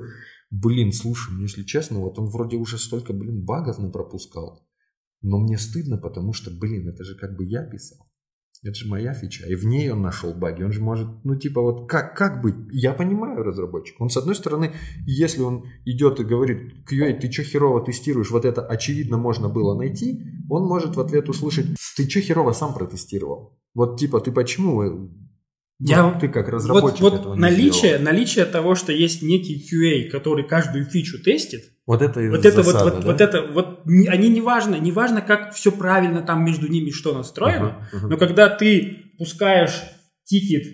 блин, 0.51 0.91
слушай, 0.91 1.33
ну, 1.33 1.43
если 1.43 1.63
честно, 1.63 1.99
вот 1.99 2.19
он 2.19 2.27
вроде 2.29 2.57
уже 2.57 2.77
столько, 2.77 3.13
блин, 3.13 3.45
багов 3.45 3.79
напропускал. 3.79 4.67
Но 5.21 5.39
мне 5.39 5.57
стыдно, 5.57 5.97
потому 5.97 6.33
что, 6.33 6.51
блин, 6.51 6.89
это 6.89 7.05
же 7.05 7.15
как 7.15 7.37
бы 7.37 7.45
я 7.45 7.63
писал. 7.63 8.08
Это 8.61 8.73
же 8.75 8.87
моя 8.89 9.13
фича. 9.13 9.45
И 9.47 9.55
в 9.55 9.65
ней 9.65 9.89
он 9.89 10.01
нашел 10.01 10.33
баги. 10.33 10.63
Он 10.63 10.73
же 10.73 10.81
может, 10.81 11.07
ну, 11.23 11.35
типа, 11.37 11.61
вот 11.61 11.89
как, 11.89 12.17
как 12.17 12.41
быть? 12.41 12.55
Я 12.71 12.93
понимаю 12.93 13.41
разработчика. 13.41 14.01
Он, 14.01 14.09
с 14.09 14.17
одной 14.17 14.35
стороны, 14.35 14.73
если 15.05 15.41
он 15.41 15.63
идет 15.85 16.19
и 16.19 16.25
говорит, 16.25 16.73
QA, 16.91 17.13
ты 17.17 17.31
что 17.31 17.43
херово 17.43 17.85
тестируешь, 17.85 18.31
вот 18.31 18.43
это 18.43 18.65
очевидно 18.65 19.17
можно 19.17 19.47
было 19.47 19.77
найти, 19.77 20.21
он 20.49 20.63
может 20.67 20.97
в 20.97 20.99
ответ 20.99 21.29
услышать, 21.29 21.67
ты 21.95 22.09
что 22.09 22.19
херово 22.19 22.51
сам 22.51 22.73
протестировал? 22.73 23.57
Вот, 23.73 23.97
типа, 23.97 24.19
ты 24.19 24.31
почему? 24.33 24.83
э, 24.83 24.89
ну, 24.89 25.09
Я- 25.79 26.11
ты 26.19 26.27
как 26.27 26.47
Вот, 26.47 26.53
разработчик 26.55 26.99
вот 27.01 27.13
этого 27.13 27.35
не 27.35 27.39
наличие, 27.39 27.91
сделал. 27.95 28.03
наличие 28.03 28.43
того, 28.45 28.75
что 28.75 28.91
есть 28.91 29.21
некий 29.21 29.55
QA, 29.55 30.09
который 30.09 30.45
каждую 30.45 30.83
фичу 30.83 31.23
тестит, 31.23 31.61
Вот 31.89 32.03
это 32.03 32.21
вот 32.21 32.45
это 32.45 32.61
вот, 32.61 32.65
засада, 32.73 32.91
вот, 32.97 33.01
да? 33.01 33.11
вот 33.11 33.19
это 33.19 33.41
вот, 33.41 33.79
они 34.09 34.29
не 34.29 34.41
важно, 34.41 34.75
не 34.75 34.91
важно, 34.91 35.23
как 35.23 35.55
все 35.55 35.71
правильно 35.71 36.21
там 36.21 36.45
между 36.45 36.67
ними 36.67 36.91
что 36.91 37.17
настроено, 37.17 37.77
Ага, 37.79 37.89
ага. 37.91 38.07
но 38.09 38.17
когда 38.17 38.47
ты 38.47 39.11
пускаешь 39.17 39.73
тикет, 40.23 40.67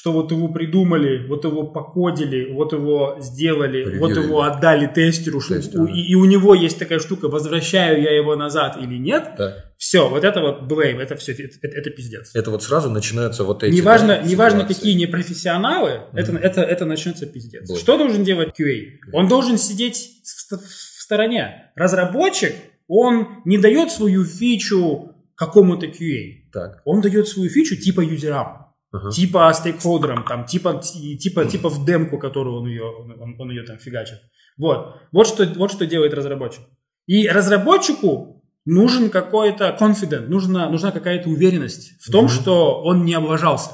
что 0.00 0.12
вот 0.12 0.30
его 0.32 0.48
придумали, 0.48 1.26
вот 1.28 1.44
его 1.44 1.62
покодили, 1.64 2.50
вот 2.54 2.72
его 2.72 3.18
сделали, 3.20 3.82
Превьюили. 3.84 3.98
вот 3.98 4.16
его 4.16 4.42
отдали 4.44 4.86
тестеру, 4.86 5.42
Тестеру, 5.42 5.84
да. 5.88 5.92
и, 5.92 6.00
и 6.00 6.14
у 6.14 6.24
него 6.24 6.54
есть 6.54 6.78
такая 6.78 7.00
штука, 7.00 7.28
возвращаю 7.28 8.00
я 8.00 8.10
его 8.16 8.34
назад 8.34 8.78
или 8.80 8.96
нет, 8.96 9.32
Да. 9.36 9.56
все, 9.76 10.08
вот 10.08 10.24
это 10.24 10.40
вот 10.40 10.62
blame, 10.62 11.02
это 11.02 11.16
все, 11.16 11.32
это, 11.32 11.68
это 11.68 11.90
пиздец. 11.90 12.30
Это 12.34 12.50
вот 12.50 12.62
сразу 12.62 12.88
начинаются 12.88 13.44
вот 13.44 13.62
эти 13.62 13.74
Неважно, 13.76 14.20
да, 14.22 14.22
неважно 14.22 14.64
какие 14.64 14.94
непрофессионалы, 14.94 16.00
это, 16.14 16.32
это, 16.34 16.62
это 16.62 16.86
начнется 16.86 17.26
пиздец. 17.26 17.68
Вот. 17.68 17.78
Что 17.78 17.98
должен 17.98 18.24
делать 18.24 18.58
QA? 18.58 19.00
Он 19.12 19.28
должен 19.28 19.58
сидеть 19.58 20.12
в, 20.24 20.56
в 20.56 21.02
стороне. 21.02 21.72
Разработчик, 21.76 22.54
он 22.88 23.42
не 23.44 23.58
дает 23.58 23.90
свою 23.90 24.24
фичу 24.24 25.14
какому-то 25.34 25.84
QA. 25.88 26.50
Так. 26.54 26.80
Он 26.86 27.02
дает 27.02 27.28
свою 27.28 27.50
фичу 27.50 27.76
типа 27.76 28.00
юзерам, 28.00 28.69
Ага. 28.92 29.10
типа 29.10 29.52
стейкхолдерам, 29.52 30.24
там, 30.24 30.44
типа, 30.46 30.74
ти- 30.82 31.16
типа, 31.16 31.44
типа 31.44 31.68
в 31.68 31.84
демку, 31.84 32.18
которую 32.18 32.56
он 32.60 32.66
ее, 32.68 32.82
он, 32.84 33.36
он 33.38 33.50
ее 33.50 33.62
там 33.62 33.78
фигачит. 33.78 34.18
Вот. 34.58 34.96
Вот 35.12 35.26
что, 35.26 35.44
вот 35.56 35.70
что 35.72 35.86
делает 35.86 36.12
разработчик. 36.14 36.62
И 37.06 37.28
разработчику 37.28 38.44
нужен 38.64 39.10
какой-то 39.10 39.76
confident, 39.80 40.26
нужна, 40.28 40.68
нужна 40.68 40.90
какая-то 40.90 41.28
уверенность 41.30 42.00
в 42.02 42.10
том, 42.10 42.24
Мгм. 42.24 42.32
что 42.34 42.82
он 42.82 43.04
не 43.04 43.14
облажался. 43.14 43.70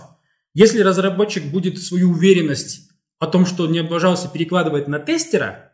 Если 0.55 0.81
разработчик 0.83 1.45
будет 1.51 1.79
свою 1.83 2.11
уверенность 2.11 2.91
о 3.19 3.27
том, 3.27 3.47
что 3.47 3.65
он 3.65 3.73
не 3.73 3.79
облажался, 3.81 4.29
перекладывать 4.29 4.87
на 4.89 4.99
тестера, 4.99 5.73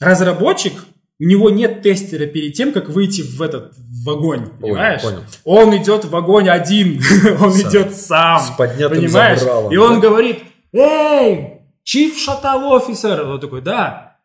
разработчик, 0.00 0.72
у 1.20 1.24
него 1.24 1.50
нет 1.50 1.82
тестера 1.82 2.26
перед 2.26 2.54
тем, 2.54 2.72
как 2.72 2.88
выйти 2.88 3.20
в 3.20 3.40
этот 3.42 3.74
в 3.76 4.08
огонь, 4.10 4.48
понимаешь? 4.58 5.02
понял. 5.02 5.20
Он 5.44 5.76
идет 5.76 6.06
в 6.06 6.16
огонь 6.16 6.48
один, 6.48 7.00
он 7.40 7.52
Сам. 7.52 7.68
идет 7.70 7.94
сам, 7.94 8.40
С 8.40 8.50
поднятым 8.56 8.98
понимаешь? 9.02 9.40
забралом, 9.40 9.72
И 9.72 9.76
он 9.76 10.00
да? 10.00 10.08
говорит, 10.08 10.38
эй, 10.72 11.60
чиф 11.84 12.18
шатал 12.18 12.72
офисер, 12.72 13.26
он 13.26 13.38
такой, 13.38 13.60
да, 13.60 14.16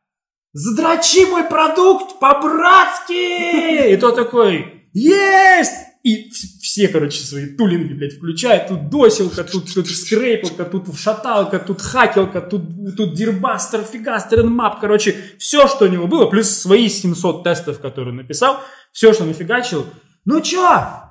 задрочи 0.54 1.26
мой 1.30 1.44
продукт 1.44 2.18
по-братски! 2.20 3.92
И 3.94 3.98
тот 3.98 4.16
такой, 4.16 4.88
есть! 4.94 5.74
И 6.06 6.30
вс- 6.30 6.62
все, 6.62 6.88
короче, 6.88 7.18
свои 7.24 7.48
тулинги, 7.48 7.94
блядь, 7.94 8.14
включают. 8.14 8.68
Тут 8.68 8.90
досилка, 8.92 9.44
тут, 9.44 9.74
тут 9.74 9.88
скрейпилка, 9.88 10.64
тут 10.64 10.96
шаталка, 11.00 11.58
тут 11.58 11.82
хакелка, 11.82 12.42
тут, 12.42 12.62
тут 12.96 13.16
дирбастер, 13.16 13.82
фигастер, 13.82 14.44
мап. 14.44 14.80
Короче, 14.80 15.16
все, 15.40 15.68
что 15.68 15.86
у 15.86 15.88
него 15.88 16.06
было, 16.06 16.28
плюс 16.28 16.48
свои 16.48 16.90
700 16.90 17.44
тестов, 17.44 17.80
которые 17.80 18.12
он 18.12 18.18
написал, 18.18 18.60
все, 18.92 19.14
что 19.14 19.26
нафигачил. 19.26 19.88
Ну 20.26 20.42
чё, 20.42 21.02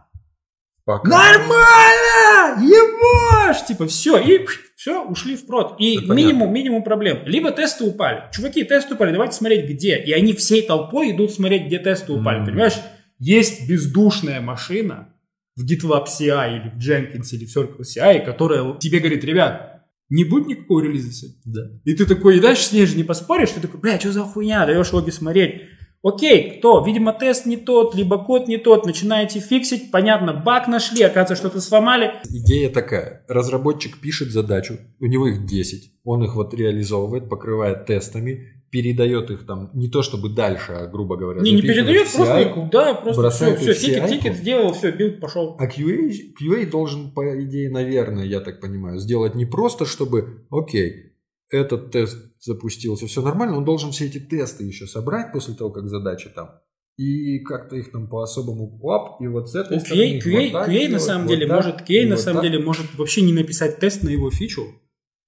Пока. 0.84 1.08
Нормально! 1.08 2.62
Ебашь! 2.62 3.64
Типа, 3.66 3.88
все, 3.88 4.18
и 4.18 4.46
все, 4.76 5.02
ушли 5.02 5.34
в 5.34 5.46
прод. 5.46 5.76
И 5.80 5.96
понятно. 5.96 6.12
минимум, 6.12 6.52
минимум 6.52 6.84
проблем. 6.84 7.22
Либо 7.24 7.50
тесты 7.50 7.84
упали. 7.84 8.24
Чуваки, 8.32 8.62
тесты 8.64 8.94
упали, 8.94 9.10
давайте 9.10 9.34
смотреть, 9.34 9.68
где. 9.68 9.98
И 9.98 10.12
они 10.12 10.34
всей 10.34 10.62
толпой 10.62 11.12
идут 11.12 11.32
смотреть, 11.32 11.66
где 11.66 11.78
тесты 11.78 12.12
упали. 12.12 12.38
Мгм. 12.38 12.46
Понимаешь? 12.46 12.74
Есть 13.18 13.68
бездушная 13.68 14.40
машина 14.40 15.14
в 15.56 15.64
GitLab 15.64 16.06
CI 16.06 16.60
или 16.60 16.68
в 16.70 16.78
Jenkins 16.78 17.28
или 17.32 17.46
в 17.46 17.56
Circle 17.56 17.82
CI, 17.82 18.24
которая 18.24 18.76
тебе 18.78 18.98
говорит, 18.98 19.24
ребят, 19.24 19.74
не 20.08 20.24
будет 20.24 20.46
никакого 20.46 20.80
релиза 20.80 21.12
сегодня. 21.12 21.40
Да. 21.44 21.80
И 21.84 21.94
ты 21.94 22.06
такой, 22.06 22.36
и 22.36 22.40
дальше 22.40 22.64
с 22.64 22.72
ней 22.72 22.86
же 22.86 22.96
не 22.96 23.04
поспоришь, 23.04 23.50
ты 23.50 23.60
такой, 23.60 23.80
бля, 23.80 23.98
что 23.98 24.12
за 24.12 24.22
хуйня, 24.22 24.66
даешь 24.66 24.92
логи 24.92 25.10
смотреть. 25.10 25.62
Окей, 26.04 26.58
кто? 26.58 26.84
Видимо, 26.84 27.14
тест 27.14 27.46
не 27.46 27.56
тот, 27.56 27.94
либо 27.94 28.22
код 28.22 28.46
не 28.46 28.58
тот, 28.58 28.84
начинаете 28.84 29.40
фиксить, 29.40 29.90
понятно, 29.90 30.34
баг 30.34 30.68
нашли, 30.68 31.02
оказывается, 31.02 31.34
что-то 31.34 31.62
сломали. 31.62 32.12
Идея 32.28 32.68
такая. 32.68 33.24
Разработчик 33.26 33.98
пишет 33.98 34.30
задачу, 34.30 34.76
у 35.00 35.06
него 35.06 35.28
их 35.28 35.46
10. 35.46 35.92
Он 36.04 36.22
их 36.22 36.34
вот 36.34 36.52
реализовывает, 36.52 37.30
покрывает 37.30 37.86
тестами, 37.86 38.54
передает 38.68 39.30
их 39.30 39.46
там, 39.46 39.70
не 39.72 39.88
то 39.88 40.02
чтобы 40.02 40.28
дальше, 40.28 40.72
а 40.72 40.86
грубо 40.86 41.16
говоря, 41.16 41.40
Не, 41.40 41.52
не 41.52 41.62
передает, 41.62 42.08
в 42.08 42.16
просто, 42.16 42.68
да, 42.70 42.92
просто 42.94 43.30
все, 43.30 43.56
все, 43.56 43.74
тикет, 43.74 44.08
тикет 44.08 44.36
сделал, 44.36 44.74
все, 44.74 44.90
билд 44.90 45.20
пошел. 45.20 45.56
А 45.58 45.66
QA, 45.66 46.10
QA 46.38 46.68
должен, 46.68 47.12
по 47.12 47.22
идее, 47.44 47.70
наверное, 47.70 48.24
я 48.24 48.40
так 48.40 48.60
понимаю, 48.60 48.98
сделать 48.98 49.36
не 49.36 49.46
просто, 49.46 49.86
чтобы, 49.86 50.44
окей, 50.50 51.13
этот 51.50 51.90
тест 51.92 52.18
запустился, 52.40 53.06
все 53.06 53.22
нормально, 53.22 53.56
он 53.56 53.64
должен 53.64 53.90
все 53.92 54.06
эти 54.06 54.18
тесты 54.18 54.64
еще 54.64 54.86
собрать 54.86 55.32
после 55.32 55.54
того, 55.54 55.70
как 55.70 55.88
задача 55.88 56.30
там, 56.34 56.50
и 56.96 57.38
как-то 57.40 57.76
их 57.76 57.90
там 57.92 58.08
по-особому, 58.08 58.78
оп, 58.82 59.20
и 59.20 59.26
вот 59.26 59.50
с 59.50 59.54
этой 59.54 59.78
QA, 59.78 59.80
стороны 59.80 60.18
QA, 60.18 60.52
вот 60.52 60.68
QA 60.68 60.72
на 60.82 60.84
сделать, 60.86 61.02
самом 61.02 61.26
вот 61.26 61.30
деле 61.30 61.46
так, 61.46 61.56
может, 61.56 61.80
QA 61.88 62.04
на 62.06 62.14
вот 62.16 62.20
самом 62.20 62.42
так. 62.42 62.50
деле 62.50 62.64
может 62.64 62.94
вообще 62.96 63.22
не 63.22 63.32
написать 63.32 63.78
тест 63.78 64.02
на 64.02 64.08
его 64.10 64.30
фичу, 64.30 64.62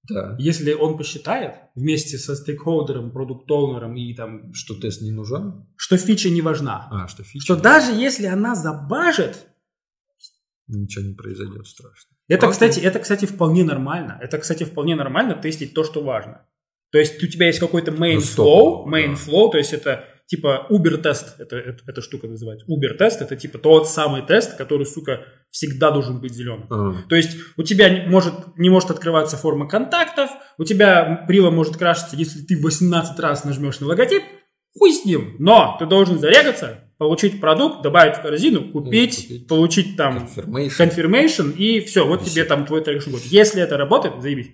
Да. 0.08 0.37
Если 0.38 0.73
он 0.73 0.96
посчитает 0.96 1.54
вместе 1.75 2.16
со 2.18 2.37
стейкхолдером, 2.37 3.11
продукт-оунером 3.11 3.96
и 3.96 4.14
там, 4.14 4.52
Что 4.54 4.75
тест 4.80 5.02
не 5.02 5.11
нужен? 5.11 5.66
что 5.76 5.96
фича 5.96 6.30
не 6.30 6.42
важна, 6.42 6.88
А, 6.92 7.08
что 7.08 7.25
фича? 7.25 7.44
что 7.44 7.56
даже 7.56 7.92
если 7.92 8.26
она 8.26 8.54
забажит, 8.54 9.49
Ничего 10.68 11.04
не 11.04 11.14
произойдет 11.14 11.66
страшно. 11.66 12.11
это, 12.28 12.46
Окей. 12.46 12.52
кстати, 12.52 12.80
это, 12.80 12.99
кстати, 12.99 13.25
вполне 13.26 13.64
нормально. 13.64 14.18
Это, 14.20 14.38
кстати, 14.38 14.64
вполне 14.64 14.96
нормально 14.96 15.35
тестить 15.35 15.75
то, 15.75 15.85
что 15.85 16.02
важно. 16.02 16.46
То 16.92 16.99
есть 16.99 17.23
у 17.23 17.26
тебя 17.26 17.46
есть 17.46 17.58
какой-то 17.58 17.90
main 17.90 18.14
Ну, 18.16 18.20
flow, 18.20 18.87
main 18.87 19.08
да. 19.11 19.14
flow, 19.14 19.50
то 19.50 19.58
есть 19.58 19.73
это 19.73 20.04
типа 20.26 20.66
Uber 20.70 20.96
тест, 20.99 21.38
это, 21.38 21.56
это, 21.56 21.82
эта 21.87 22.00
штука 22.02 22.26
называется. 22.26 22.66
Uber 22.66 22.94
тест 22.96 23.23
это 23.23 23.37
типа 23.37 23.58
тот 23.58 23.88
самый 23.88 24.23
тест, 24.23 24.56
который, 24.56 24.87
сука, 24.87 25.25
всегда 25.50 25.90
должен 25.92 26.20
быть 26.20 26.32
зеленым. 26.35 26.66
А, 26.70 26.94
То 27.08 27.14
есть 27.16 27.37
у 27.56 27.62
тебя 27.62 27.88
не 27.90 28.08
может, 28.08 28.35
не 28.56 28.68
может 28.70 28.90
открываться 28.90 29.37
форма 29.37 29.68
контактов, 29.68 30.30
у 30.58 30.64
тебя 30.64 31.25
прила 31.28 31.50
может 31.50 31.76
крашиться, 31.76 32.16
если 32.16 32.40
ты 32.44 32.61
18 32.61 33.18
раз 33.20 33.44
нажмешь 33.44 33.78
на 33.80 33.87
логотип, 33.87 34.23
хуй 34.76 34.92
с 34.92 35.04
ним. 35.04 35.37
Но 35.38 35.76
ты 35.78 35.87
должен 35.87 36.18
зарегаться, 36.18 36.86
получить 36.98 37.40
продукт, 37.40 37.82
добавить 37.82 38.16
в 38.16 38.22
корзину, 38.22 38.70
купить, 38.72 39.22
купить. 39.28 39.46
получить 39.46 39.96
там 39.96 40.28
confirmation. 40.36 40.70
confirmation 40.78 41.56
и 41.56 41.80
все, 41.80 42.06
вот 42.06 42.22
И 42.22 42.24
тебе 42.30 42.42
всё. 42.42 42.48
там 42.48 42.66
твой 42.66 42.82
traction 42.82 43.11
будет. 43.10 43.24
Если 43.24 43.60
это 43.62 43.76
работает, 43.76 44.20
заебись. 44.22 44.48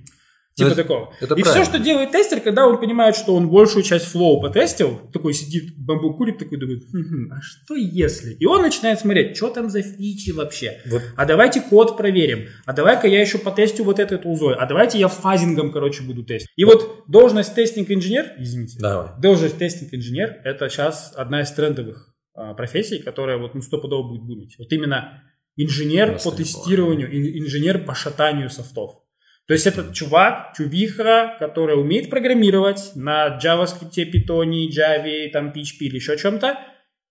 Типа 0.54 0.66
это- 0.66 0.76
такого. 0.82 1.14
это 1.18 1.34
и 1.34 1.42
все, 1.42 1.44
правильно. 1.52 1.64
что 1.64 1.78
делает 1.78 2.10
тестер, 2.12 2.40
когда 2.40 2.66
он 2.66 2.78
понимает, 2.78 3.16
что 3.16 3.34
он 3.34 3.48
большую 3.48 3.82
часть 3.84 4.04
флоу 4.04 4.38
потестил, 4.42 5.00
такой 5.10 5.32
сидит, 5.32 5.78
бамбук 5.78 6.18
курит, 6.18 6.36
такой 6.36 6.58
думает, 6.58 6.82
«Хм-хм, 6.92 7.32
а 7.32 7.40
что 7.40 7.74
если? 7.74 8.34
И 8.34 8.44
он 8.44 8.60
начинает 8.60 9.00
смотреть, 9.00 9.34
что 9.34 9.48
там 9.48 9.70
за 9.70 9.80
фичи 9.80 10.30
вообще. 10.32 10.78
Вот 10.90 11.00
А 11.16 11.24
давайте 11.24 11.62
код 11.62 11.96
проверим. 11.96 12.48
А 12.66 12.74
давай-ка 12.74 13.06
я 13.08 13.22
еще 13.22 13.38
потестю 13.38 13.84
вот 13.84 13.98
этот 13.98 14.26
узой. 14.26 14.54
А 14.56 14.66
давайте 14.66 14.98
я 14.98 15.08
фазингом, 15.08 15.72
короче, 15.72 16.02
буду 16.02 16.22
тестить. 16.22 16.50
И 16.56 16.66
вот 16.66 17.04
должность 17.08 17.54
тестинг-инженер, 17.54 18.32
извините, 18.38 18.76
давай. 18.78 19.08
должность 19.22 19.56
тестинг-инженер– 19.56 20.36
это 20.44 20.68
сейчас 20.68 21.14
одна 21.16 21.40
из 21.40 21.50
трендовых 21.52 22.11
профессий, 22.34 23.02
которая 23.02 23.38
вот 23.38 23.54
ну, 23.54 23.62
стопудово 23.62 24.08
будет 24.08 24.22
бумить. 24.22 24.56
Вот 24.58 24.72
именно 24.72 25.22
инженер 25.56 26.18
по 26.22 26.30
тестированию, 26.30 27.08
ин- 27.08 27.44
инженер 27.44 27.84
по 27.84 27.94
шатанию 27.94 28.50
софтов. 28.50 29.02
То 29.46 29.54
есть 29.54 29.66
это 29.66 29.92
чувак, 29.92 30.54
чувиха, 30.56 31.36
который 31.38 31.78
умеет 31.78 32.08
программировать 32.10 32.92
на 32.94 33.38
JavaScript, 33.38 33.96
Python, 33.96 34.68
Java, 34.68 35.30
там, 35.32 35.48
PHP 35.48 35.78
или 35.80 35.96
еще 35.96 36.16
чем-то, 36.16 36.58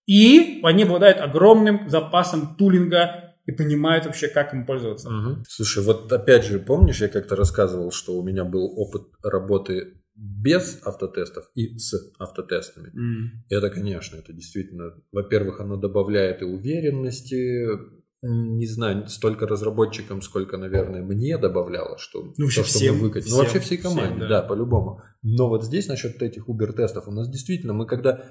и 0.07 0.59
они 0.63 0.83
обладают 0.83 1.19
огромным 1.19 1.89
запасом 1.89 2.55
тулинга 2.55 3.35
и 3.45 3.51
понимают 3.51 4.05
вообще, 4.05 4.27
как 4.27 4.53
им 4.53 4.65
пользоваться. 4.65 5.09
Мгм. 5.09 5.43
Слушай, 5.47 5.83
вот 5.83 6.11
опять 6.11 6.45
же, 6.45 6.59
помнишь, 6.59 7.01
я 7.01 7.09
как-то 7.09 7.35
рассказывал, 7.35 7.91
что 7.91 8.13
у 8.13 8.23
меня 8.23 8.45
был 8.45 8.73
опыт 8.77 9.03
работы 9.23 10.00
без 10.15 10.79
автотестов 10.83 11.49
и 11.55 11.77
с 11.77 11.93
автотестами. 12.19 12.89
М. 12.89 13.43
Это, 13.49 13.69
конечно, 13.69 14.17
это 14.17 14.33
действительно, 14.33 14.93
во-первых, 15.11 15.59
оно 15.59 15.77
добавляет 15.77 16.41
и 16.41 16.45
уверенности, 16.45 17.67
не 18.23 18.67
знаю, 18.67 19.07
столько 19.07 19.47
разработчикам, 19.47 20.21
сколько, 20.21 20.57
наверное, 20.57 21.01
мне 21.01 21.37
добавляло, 21.37 21.97
что 21.97 22.33
Ну, 22.37 22.45
вообще 22.45 22.61
то, 22.61 22.67
что 22.67 22.77
всем, 22.77 22.95
мы 22.95 23.01
выкатили. 23.01 23.29
всем, 23.29 23.37
ну, 23.37 23.43
вообще 23.43 23.59
всей 23.59 23.77
всем, 23.79 23.91
команде, 23.91 24.19
да. 24.21 24.27
да. 24.27 24.41
по-любому. 24.43 25.01
Но 25.23 25.49
вот 25.49 25.63
здесь 25.63 25.87
насчет 25.87 26.21
этих 26.21 26.47
Uber-тестов, 26.47 27.07
у 27.07 27.11
нас 27.11 27.29
действительно, 27.29 27.73
мы 27.73 27.87
когда 27.87 28.23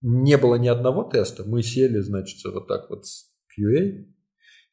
не 0.00 0.38
было 0.38 0.54
ни 0.54 0.68
одного 0.68 1.04
теста, 1.04 1.44
мы 1.44 1.62
сели, 1.62 1.98
значит, 1.98 2.38
вот 2.44 2.66
так 2.66 2.88
вот 2.88 3.06
с 3.06 3.30
QA, 3.58 4.06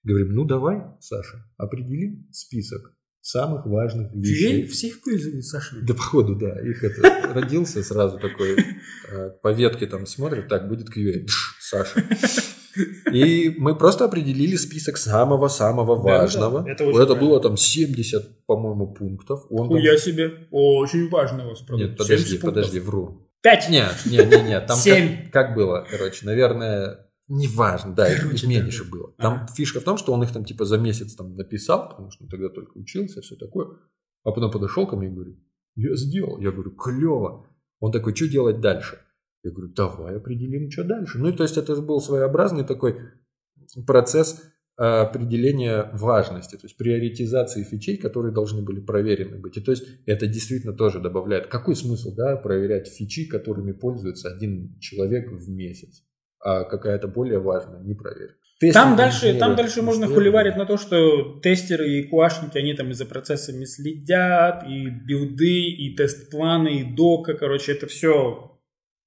говорим, 0.03 0.29
ну 0.33 0.45
давай, 0.45 0.81
Саша, 1.01 1.43
определим 1.57 2.27
список 2.31 2.93
самых 3.27 3.65
важных 3.65 4.13
вещей. 4.13 4.65
всех 4.67 4.95
зовут 5.05 5.43
Саша. 5.45 5.75
Да, 5.81 5.93
походу, 5.93 6.35
да. 6.35 6.59
Их 6.61 6.83
это 6.83 7.01
родился 7.33 7.83
сразу 7.83 8.19
такой, 8.19 8.55
э, 9.11 9.29
по 9.41 9.51
ветке 9.51 9.85
там 9.87 10.05
смотрит, 10.05 10.47
так, 10.47 10.67
будет 10.69 10.87
QA, 10.95 11.25
Саша. 11.59 12.03
И 13.11 13.53
мы 13.57 13.75
просто 13.75 14.05
определили 14.05 14.55
список 14.55 14.97
самого-самого 14.97 15.95
важного. 15.95 16.61
да, 16.61 16.71
это 16.71 16.83
это 16.83 16.93
правильно. 16.93 17.15
было 17.15 17.41
там 17.41 17.57
70, 17.57 18.45
по-моему, 18.45 18.93
пунктов. 18.93 19.45
Он 19.49 19.67
там- 19.67 19.77
Хуя 19.77 19.97
себе. 19.97 20.47
Очень 20.51 21.09
важно 21.09 21.45
у 21.45 21.49
вас 21.49 21.61
продукт. 21.61 21.89
Нет, 21.89 21.97
подожди, 21.97 22.25
70 22.25 22.41
пунктов. 22.41 22.63
подожди, 22.63 22.79
вру. 22.79 23.29
Пять. 23.41 23.69
Нет, 23.69 23.93
нет, 24.05 24.29
нет, 24.29 24.45
нет. 24.45 24.67
Там 24.67 24.77
Семь. 24.77 25.23
как, 25.23 25.31
как 25.47 25.55
было, 25.55 25.85
короче, 25.89 26.25
наверное, 26.25 27.06
неважно, 27.27 27.93
да, 27.93 28.11
их- 28.11 28.21
Короче, 28.21 28.47
их 28.47 28.49
меньше 28.49 28.83
да, 28.85 28.89
было. 28.89 29.13
Там 29.17 29.33
Ага. 29.33 29.47
фишка 29.53 29.79
в 29.79 29.83
том, 29.83 29.97
что 29.97 30.13
он 30.13 30.23
их 30.23 30.31
там 30.31 30.45
типа 30.45 30.65
за 30.65 30.77
месяц 30.77 31.15
там 31.15 31.35
написал, 31.35 31.89
потому 31.89 32.11
что 32.11 32.23
он 32.23 32.29
тогда 32.29 32.49
только 32.49 32.77
учился, 32.77 33.21
все 33.21 33.35
такое. 33.35 33.67
А 34.23 34.31
потом 34.31 34.51
подошел 34.51 34.87
ко 34.87 34.95
мне 34.95 35.07
и 35.07 35.11
говорит, 35.11 35.37
я 35.75 35.95
сделал. 35.95 36.39
Я 36.39 36.51
говорю, 36.51 36.71
клево. 36.71 37.47
Он 37.79 37.91
такой, 37.91 38.15
что 38.15 38.27
делать 38.27 38.59
дальше? 38.61 38.99
Я 39.43 39.51
говорю, 39.51 39.71
давай 39.73 40.17
определим, 40.17 40.69
что 40.71 40.83
дальше. 40.83 41.19
Ну, 41.19 41.29
и 41.29 41.31
то 41.31 41.43
есть 41.43 41.57
это 41.57 41.75
был 41.81 42.01
своеобразный 42.01 42.65
такой 42.65 42.97
процесс 43.85 44.41
э, 44.77 44.83
определения 44.83 45.89
важности, 45.93 46.55
то 46.55 46.65
есть 46.65 46.77
приоритизации 46.77 47.63
фичей, 47.63 47.97
которые 47.97 48.33
должны 48.33 48.61
были 48.63 48.79
проверены 48.79 49.37
быть. 49.37 49.57
И 49.57 49.61
то 49.61 49.71
есть 49.71 49.85
это 50.05 50.27
действительно 50.27 50.73
тоже 50.73 50.99
добавляет. 50.99 51.47
Какой 51.47 51.75
смысл, 51.75 52.13
да, 52.15 52.35
проверять 52.37 52.87
фичи, 52.87 53.27
которыми 53.27 53.71
пользуется 53.71 54.29
один 54.29 54.77
человек 54.79 55.31
в 55.31 55.49
месяц, 55.49 56.03
а 56.47 56.63
какая-то 56.63 57.09
более 57.09 57.39
важная 57.39 57.81
не 57.81 57.93
проверена. 57.93 58.35
Там 58.59 58.95
Тестинг 58.95 58.97
дальше, 58.97 59.33
там 59.37 59.55
дальше 59.57 59.81
можно 59.81 60.07
хуливарить 60.07 60.55
на 60.55 60.65
то, 60.65 60.77
что 60.77 61.39
тестеры 61.43 61.89
и 61.89 62.03
куашники, 62.03 62.57
они 62.57 62.73
там 62.73 62.89
и 62.89 62.93
за 62.93 63.05
процессами 63.05 63.65
следят, 63.65 64.63
и 64.67 64.89
билды, 64.89 65.65
и 65.67 65.93
тест-планы, 65.95 66.79
и 66.79 66.95
дока, 66.95 67.33
короче, 67.33 67.73
это 67.73 67.87
все 67.87 68.57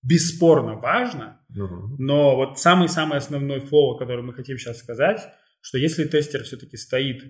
бесспорно 0.02 0.74
важно. 0.74 1.40
Мгм. 1.48 1.96
Но 1.98 2.36
вот 2.36 2.58
самый-самый 2.58 3.16
основной 3.16 3.60
flow, 3.60 3.96
который 3.96 4.22
мы 4.22 4.34
хотим 4.34 4.58
сейчас 4.58 4.78
сказать, 4.78 5.20
что 5.62 5.78
если 5.78 6.04
тестер 6.04 6.44
все-таки 6.44 6.76
стоит 6.76 7.24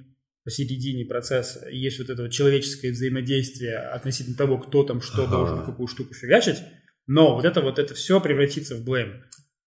посередине 0.45 1.05
процесса, 1.05 1.69
и 1.69 1.79
есть 1.79 2.01
вот 2.01 2.11
это 2.11 2.23
вот 2.23 2.33
человеческое 2.33 2.91
взаимодействие 2.91 3.79
относительно 3.79 4.37
того, 4.37 4.59
кто 4.59 4.83
там 4.83 5.01
что 5.01 5.23
Ага. 5.23 5.31
должен 5.37 5.65
какую 5.65 5.87
штуку 5.87 6.15
фигачить, 6.15 6.59
но 7.07 7.37
вот 7.37 7.45
это 7.45 7.61
вот 7.61 7.79
это 7.79 7.95
все 7.95 8.21
превратится 8.21 8.75
в 8.75 8.85
blame. 8.85 9.23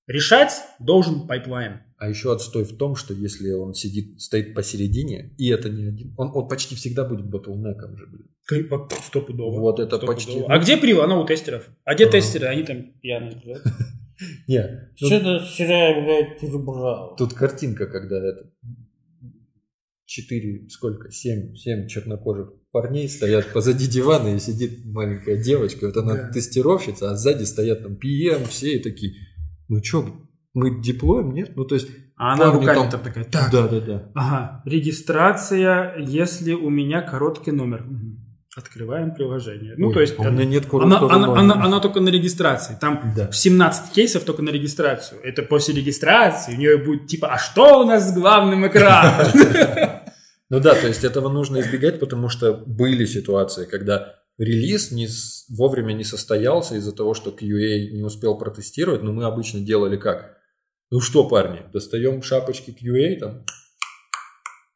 Решать 0.07 0.51
должен 0.79 1.27
pipeline. 1.27 1.79
А 1.97 2.09
еще 2.09 2.33
отстой 2.33 2.65
в 2.65 2.75
том, 2.77 2.95
что 2.95 3.13
если 3.13 3.51
он 3.51 3.73
сидит, 3.73 4.19
стоит 4.21 4.53
посередине, 4.53 5.33
и 5.37 5.47
это 5.49 5.69
не 5.69 5.85
один, 5.87 6.13
он, 6.17 6.31
он 6.35 6.49
почти 6.49 6.75
всегда 6.75 7.05
будет 7.05 7.25
bottleneck 7.29 7.84
ом 7.84 7.95
же, 7.97 8.07
блин. 8.07 8.27
Стопудово. 9.05 9.61
Вот 9.61 9.79
это 9.79 9.95
Стопудово. 9.97 10.13
почти- 10.15 10.43
А 10.49 10.59
где 10.59 10.75
прила? 10.75 11.05
Она 11.05 11.21
у 11.21 11.25
тестеров. 11.25 11.69
А 11.85 11.95
где 11.95 12.03
Ага. 12.05 12.11
тестеры? 12.13 12.47
Они 12.47 12.63
там 12.63 12.91
пьяные. 13.01 13.41
Не, 14.47 14.89
Что-то 14.95 15.39
вчера, 15.45 16.01
блядь, 16.01 16.39
перебрал. 16.41 17.15
Тут 17.15 17.33
картинка, 17.33 17.87
когда 17.87 18.17
это 18.17 18.51
четыре, 20.05 20.67
сколько, 20.69 21.09
семь, 21.11 21.55
семь 21.55 21.87
чернокожих 21.87 22.49
парней 22.71 23.07
стоят 23.09 23.51
позади 23.53 23.87
дивана 23.87 24.35
и 24.35 24.39
сидит 24.39 24.85
маленькая 24.85 25.41
девочка, 25.41 25.85
вот 25.87 25.97
она 25.97 26.15
Да. 26.15 26.31
тестировщица, 26.31 27.11
а 27.11 27.15
сзади 27.15 27.43
стоят 27.45 27.83
там 27.83 27.93
PM, 27.93 28.45
все 28.47 28.75
и 28.77 28.79
такие, 28.83 29.13
ну 29.69 29.81
чё, 29.81 30.05
мы 30.53 30.81
деплоем, 30.81 31.31
нет? 31.33 31.55
Ну 31.55 31.65
то 31.65 31.75
есть, 31.75 31.87
А 32.15 32.33
она 32.33 32.51
руками 32.51 32.75
там- 32.75 32.89
там 32.89 33.01
такая. 33.01 33.23
Так, 33.25 33.49
да, 33.51 33.67
да, 33.67 33.79
да. 33.79 34.11
Ага, 34.15 34.61
регистрация, 34.65 35.95
если 35.97 36.53
у 36.53 36.69
меня 36.69 37.01
короткий 37.01 37.51
номер. 37.51 37.85
Открываем 38.55 39.15
приложение. 39.15 39.73
Ну, 39.77 39.87
Ой, 39.87 39.93
то 39.95 40.01
есть, 40.01 40.13
а 40.19 40.21
у 40.21 40.31
меня 40.31 40.45
нет 40.45 40.65
она, 40.71 40.97
короткого 40.99 41.11
она, 41.13 41.25
номера. 41.27 41.39
она- 41.55 41.65
она 41.65 41.79
только 41.79 42.01
на 42.01 42.09
регистрации. 42.09 42.77
Там 42.79 43.13
Да. 43.15 43.31
17 43.31 43.91
кейсов 43.93 44.25
только 44.25 44.43
на 44.43 44.51
регистрацию. 44.51 45.19
Это 45.23 45.41
после 45.41 45.73
регистрации 45.73 46.53
у 46.53 46.57
нее 46.59 46.77
будет 46.77 47.07
типа, 47.07 47.29
а 47.33 47.39
что 47.39 47.81
у 47.81 47.87
нас 47.87 48.09
с 48.09 48.13
главным 48.13 48.67
экраном? 48.67 49.25
Ну 50.49 50.59
да, 50.59 50.75
то 50.75 50.85
есть 50.87 51.03
этого 51.03 51.29
нужно 51.29 51.61
избегать, 51.61 51.99
потому 51.99 52.29
что 52.29 52.53
были 52.53 53.05
ситуации, 53.05 53.65
когда 53.65 54.13
релиз 54.43 54.91
не 54.91 55.07
с- 55.07 55.45
вовремя 55.49 55.93
не 55.93 56.03
состоялся 56.03 56.75
из-за 56.75 56.91
того, 56.91 57.13
что 57.13 57.31
QA 57.31 57.89
не 57.91 58.03
успел 58.03 58.37
протестировать, 58.37 59.03
но 59.03 59.13
мы 59.13 59.25
обычно 59.25 59.59
делали 59.61 59.97
как? 59.97 60.37
Ну 60.91 60.99
что, 61.01 61.27
парни, 61.27 61.61
достаем 61.71 62.21
шапочки 62.21 62.71
QA 62.71 63.17
там 63.19 63.45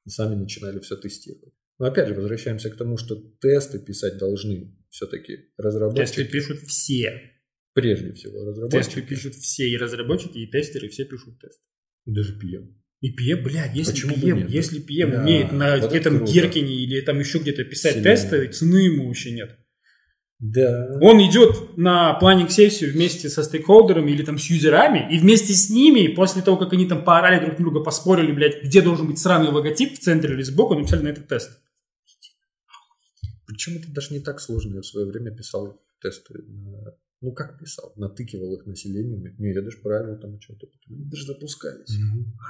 и 0.05 0.09
сами 0.09 0.35
начинали 0.35 0.79
все 0.79 0.95
тестировать. 0.95 1.53
Но 1.79 1.85
опять 1.85 2.07
же, 2.07 2.15
возвращаемся 2.15 2.69
к 2.71 2.77
тому, 2.77 2.97
что 2.97 3.15
тесты 3.39 3.77
писать 3.79 4.17
должны 4.17 4.75
все-таки 4.89 5.35
Тесты 5.37 5.51
разработчики, 5.57 6.23
пишут 6.23 6.59
все. 6.61 7.21
прежде 7.73 8.13
всего 8.13 8.43
разработчики, 8.45 8.83
Тесты 8.85 9.01
пишут 9.03 9.35
все. 9.35 9.69
И 9.69 9.77
разработчики, 9.77 10.39
и 10.39 10.47
тестеры, 10.49 10.89
все 10.89 11.05
пишут 11.05 11.39
тест. 11.39 11.61
и 12.05 12.11
даже 12.11 12.33
PM. 12.39 12.73
И 12.99 13.11
PM, 13.11 13.43
блядь, 13.43 13.75
если 13.75 13.91
Почему 13.91 14.15
PM, 14.15 14.37
нет? 14.37 14.49
если 14.49 14.79
PM 14.79 15.11
Да, 15.11 15.21
умеет 15.21 15.51
на 15.51 15.75
вот 15.75 15.83
это 15.83 15.89
где-то 15.89 16.09
круто. 16.09 16.31
Геркине 16.31 16.75
или 16.75 17.01
там 17.01 17.19
еще 17.19 17.37
где-то 17.37 17.63
писать 17.63 17.93
Сильно. 17.93 18.09
тесты, 18.09 18.47
цены 18.47 18.77
ему 18.77 19.07
вообще 19.07 19.31
нет. 19.31 19.57
Да. 20.39 20.99
Он 21.01 21.19
идет 21.27 21.77
на 21.77 22.13
планинг-сессию 22.15 22.91
вместе 22.91 23.29
со 23.29 23.43
стейкхолдерами 23.43 24.11
или 24.11 24.23
там 24.23 24.37
с 24.37 24.45
юзерами, 24.49 25.07
и 25.11 25.17
вместе 25.19 25.53
с 25.53 25.69
ними, 25.69 26.07
после 26.13 26.41
того, 26.41 26.57
как 26.57 26.73
они 26.73 26.85
там 26.87 27.03
поорали 27.03 27.43
друг 27.43 27.57
друга, 27.57 27.79
поспорили, 27.81 28.31
блядь, 28.31 28.63
где 28.63 28.81
должен 28.81 29.07
быть 29.07 29.19
сраный 29.19 29.49
логотип, 29.49 29.95
в 29.95 29.99
центре 29.99 30.33
или 30.33 30.43
сбоку, 30.43 30.75
написали 30.75 31.03
на 31.03 31.07
этот 31.09 31.27
тест. 31.27 31.59
Причем 33.47 33.77
это 33.77 33.91
даже 33.91 34.13
не 34.13 34.19
так 34.19 34.39
сложно. 34.39 34.75
Я 34.75 34.81
в 34.81 34.85
свое 34.85 35.07
время 35.07 35.31
писал 35.31 35.79
тесты 36.01 36.33
на... 36.47 36.93
Ну, 37.21 37.31
как 37.33 37.59
писал? 37.59 37.93
Натыкивал 37.95 38.55
их 38.55 38.65
населению. 38.65 39.35
Не, 39.39 39.53
я 39.53 39.61
даже 39.61 39.77
правил 39.77 40.19
там 40.19 40.39
что-то. 40.39 40.67
Они 40.87 41.05
даже 41.05 41.25
запускались. 41.25 41.97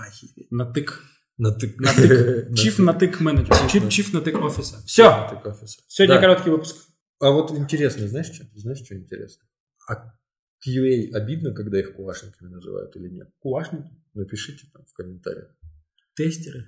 Охереть. 0.06 0.52
Натык. 0.52 1.02
Натык. 1.38 1.80
Натык. 1.80 2.54
Чиф 2.56 2.80
натык 2.80 3.20
менеджер. 3.22 3.56
Чиф, 3.90 4.14
натык 4.14 4.36
офиса. 4.36 4.82
Все. 4.86 5.04
Натык 5.10 5.46
офиса. 5.46 5.82
Сегодня 5.88 6.20
короткий 6.20 6.50
выпуск. 6.50 6.76
А 7.20 7.32
вот 7.32 7.52
интересно, 7.52 8.08
знаешь 8.08 8.28
что? 8.28 8.46
Знаешь, 8.56 8.84
что 8.84 8.96
интересно? 8.96 9.44
А 9.88 10.14
QA 10.68 11.12
обидно, 11.14 11.54
когда 11.54 11.80
их 11.80 11.96
кулашниками 11.96 12.50
называют 12.50 12.96
или 12.96 13.10
нет? 13.10 13.30
Кулашники. 13.40 13.90
Напишите 14.14 14.68
там 14.74 14.84
в 14.86 14.94
комментариях. 14.94 15.56
Тестеры. 16.16 16.66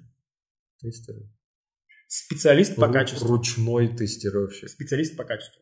Тестеры. 0.78 1.30
Специалист 2.08 2.76
по 2.76 2.86
Ру- 2.86 2.94
качеству. 2.94 3.28
Ручной 3.28 3.96
тестировщик. 3.96 4.70
Специалист 4.70 5.16
по 5.18 5.24
качеству. 5.24 5.62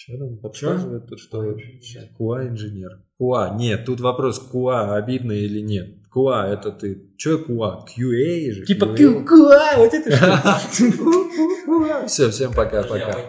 Что 0.00 0.16
нам 0.16 0.36
подсказывает, 0.36 1.08
тут, 1.08 1.18
что 1.18 1.42
QA 1.42 2.48
инженер? 2.48 3.02
QA, 3.20 3.56
нет, 3.56 3.84
тут 3.84 3.98
вопрос, 3.98 4.40
QA 4.54 4.94
обидно 4.94 5.32
или 5.32 5.58
нет? 5.58 5.96
QA 6.14 6.44
это 6.52 6.70
ты, 6.70 7.02
что 7.16 7.40
QA? 7.40 7.80
QA 7.84 8.52
же? 8.52 8.64
Типа 8.64 8.84
QA. 8.84 9.76
вот 9.76 9.92
это 9.92 10.16
что? 10.72 12.06
Все, 12.06 12.30
всем 12.30 12.54
пока-пока. 12.54 13.28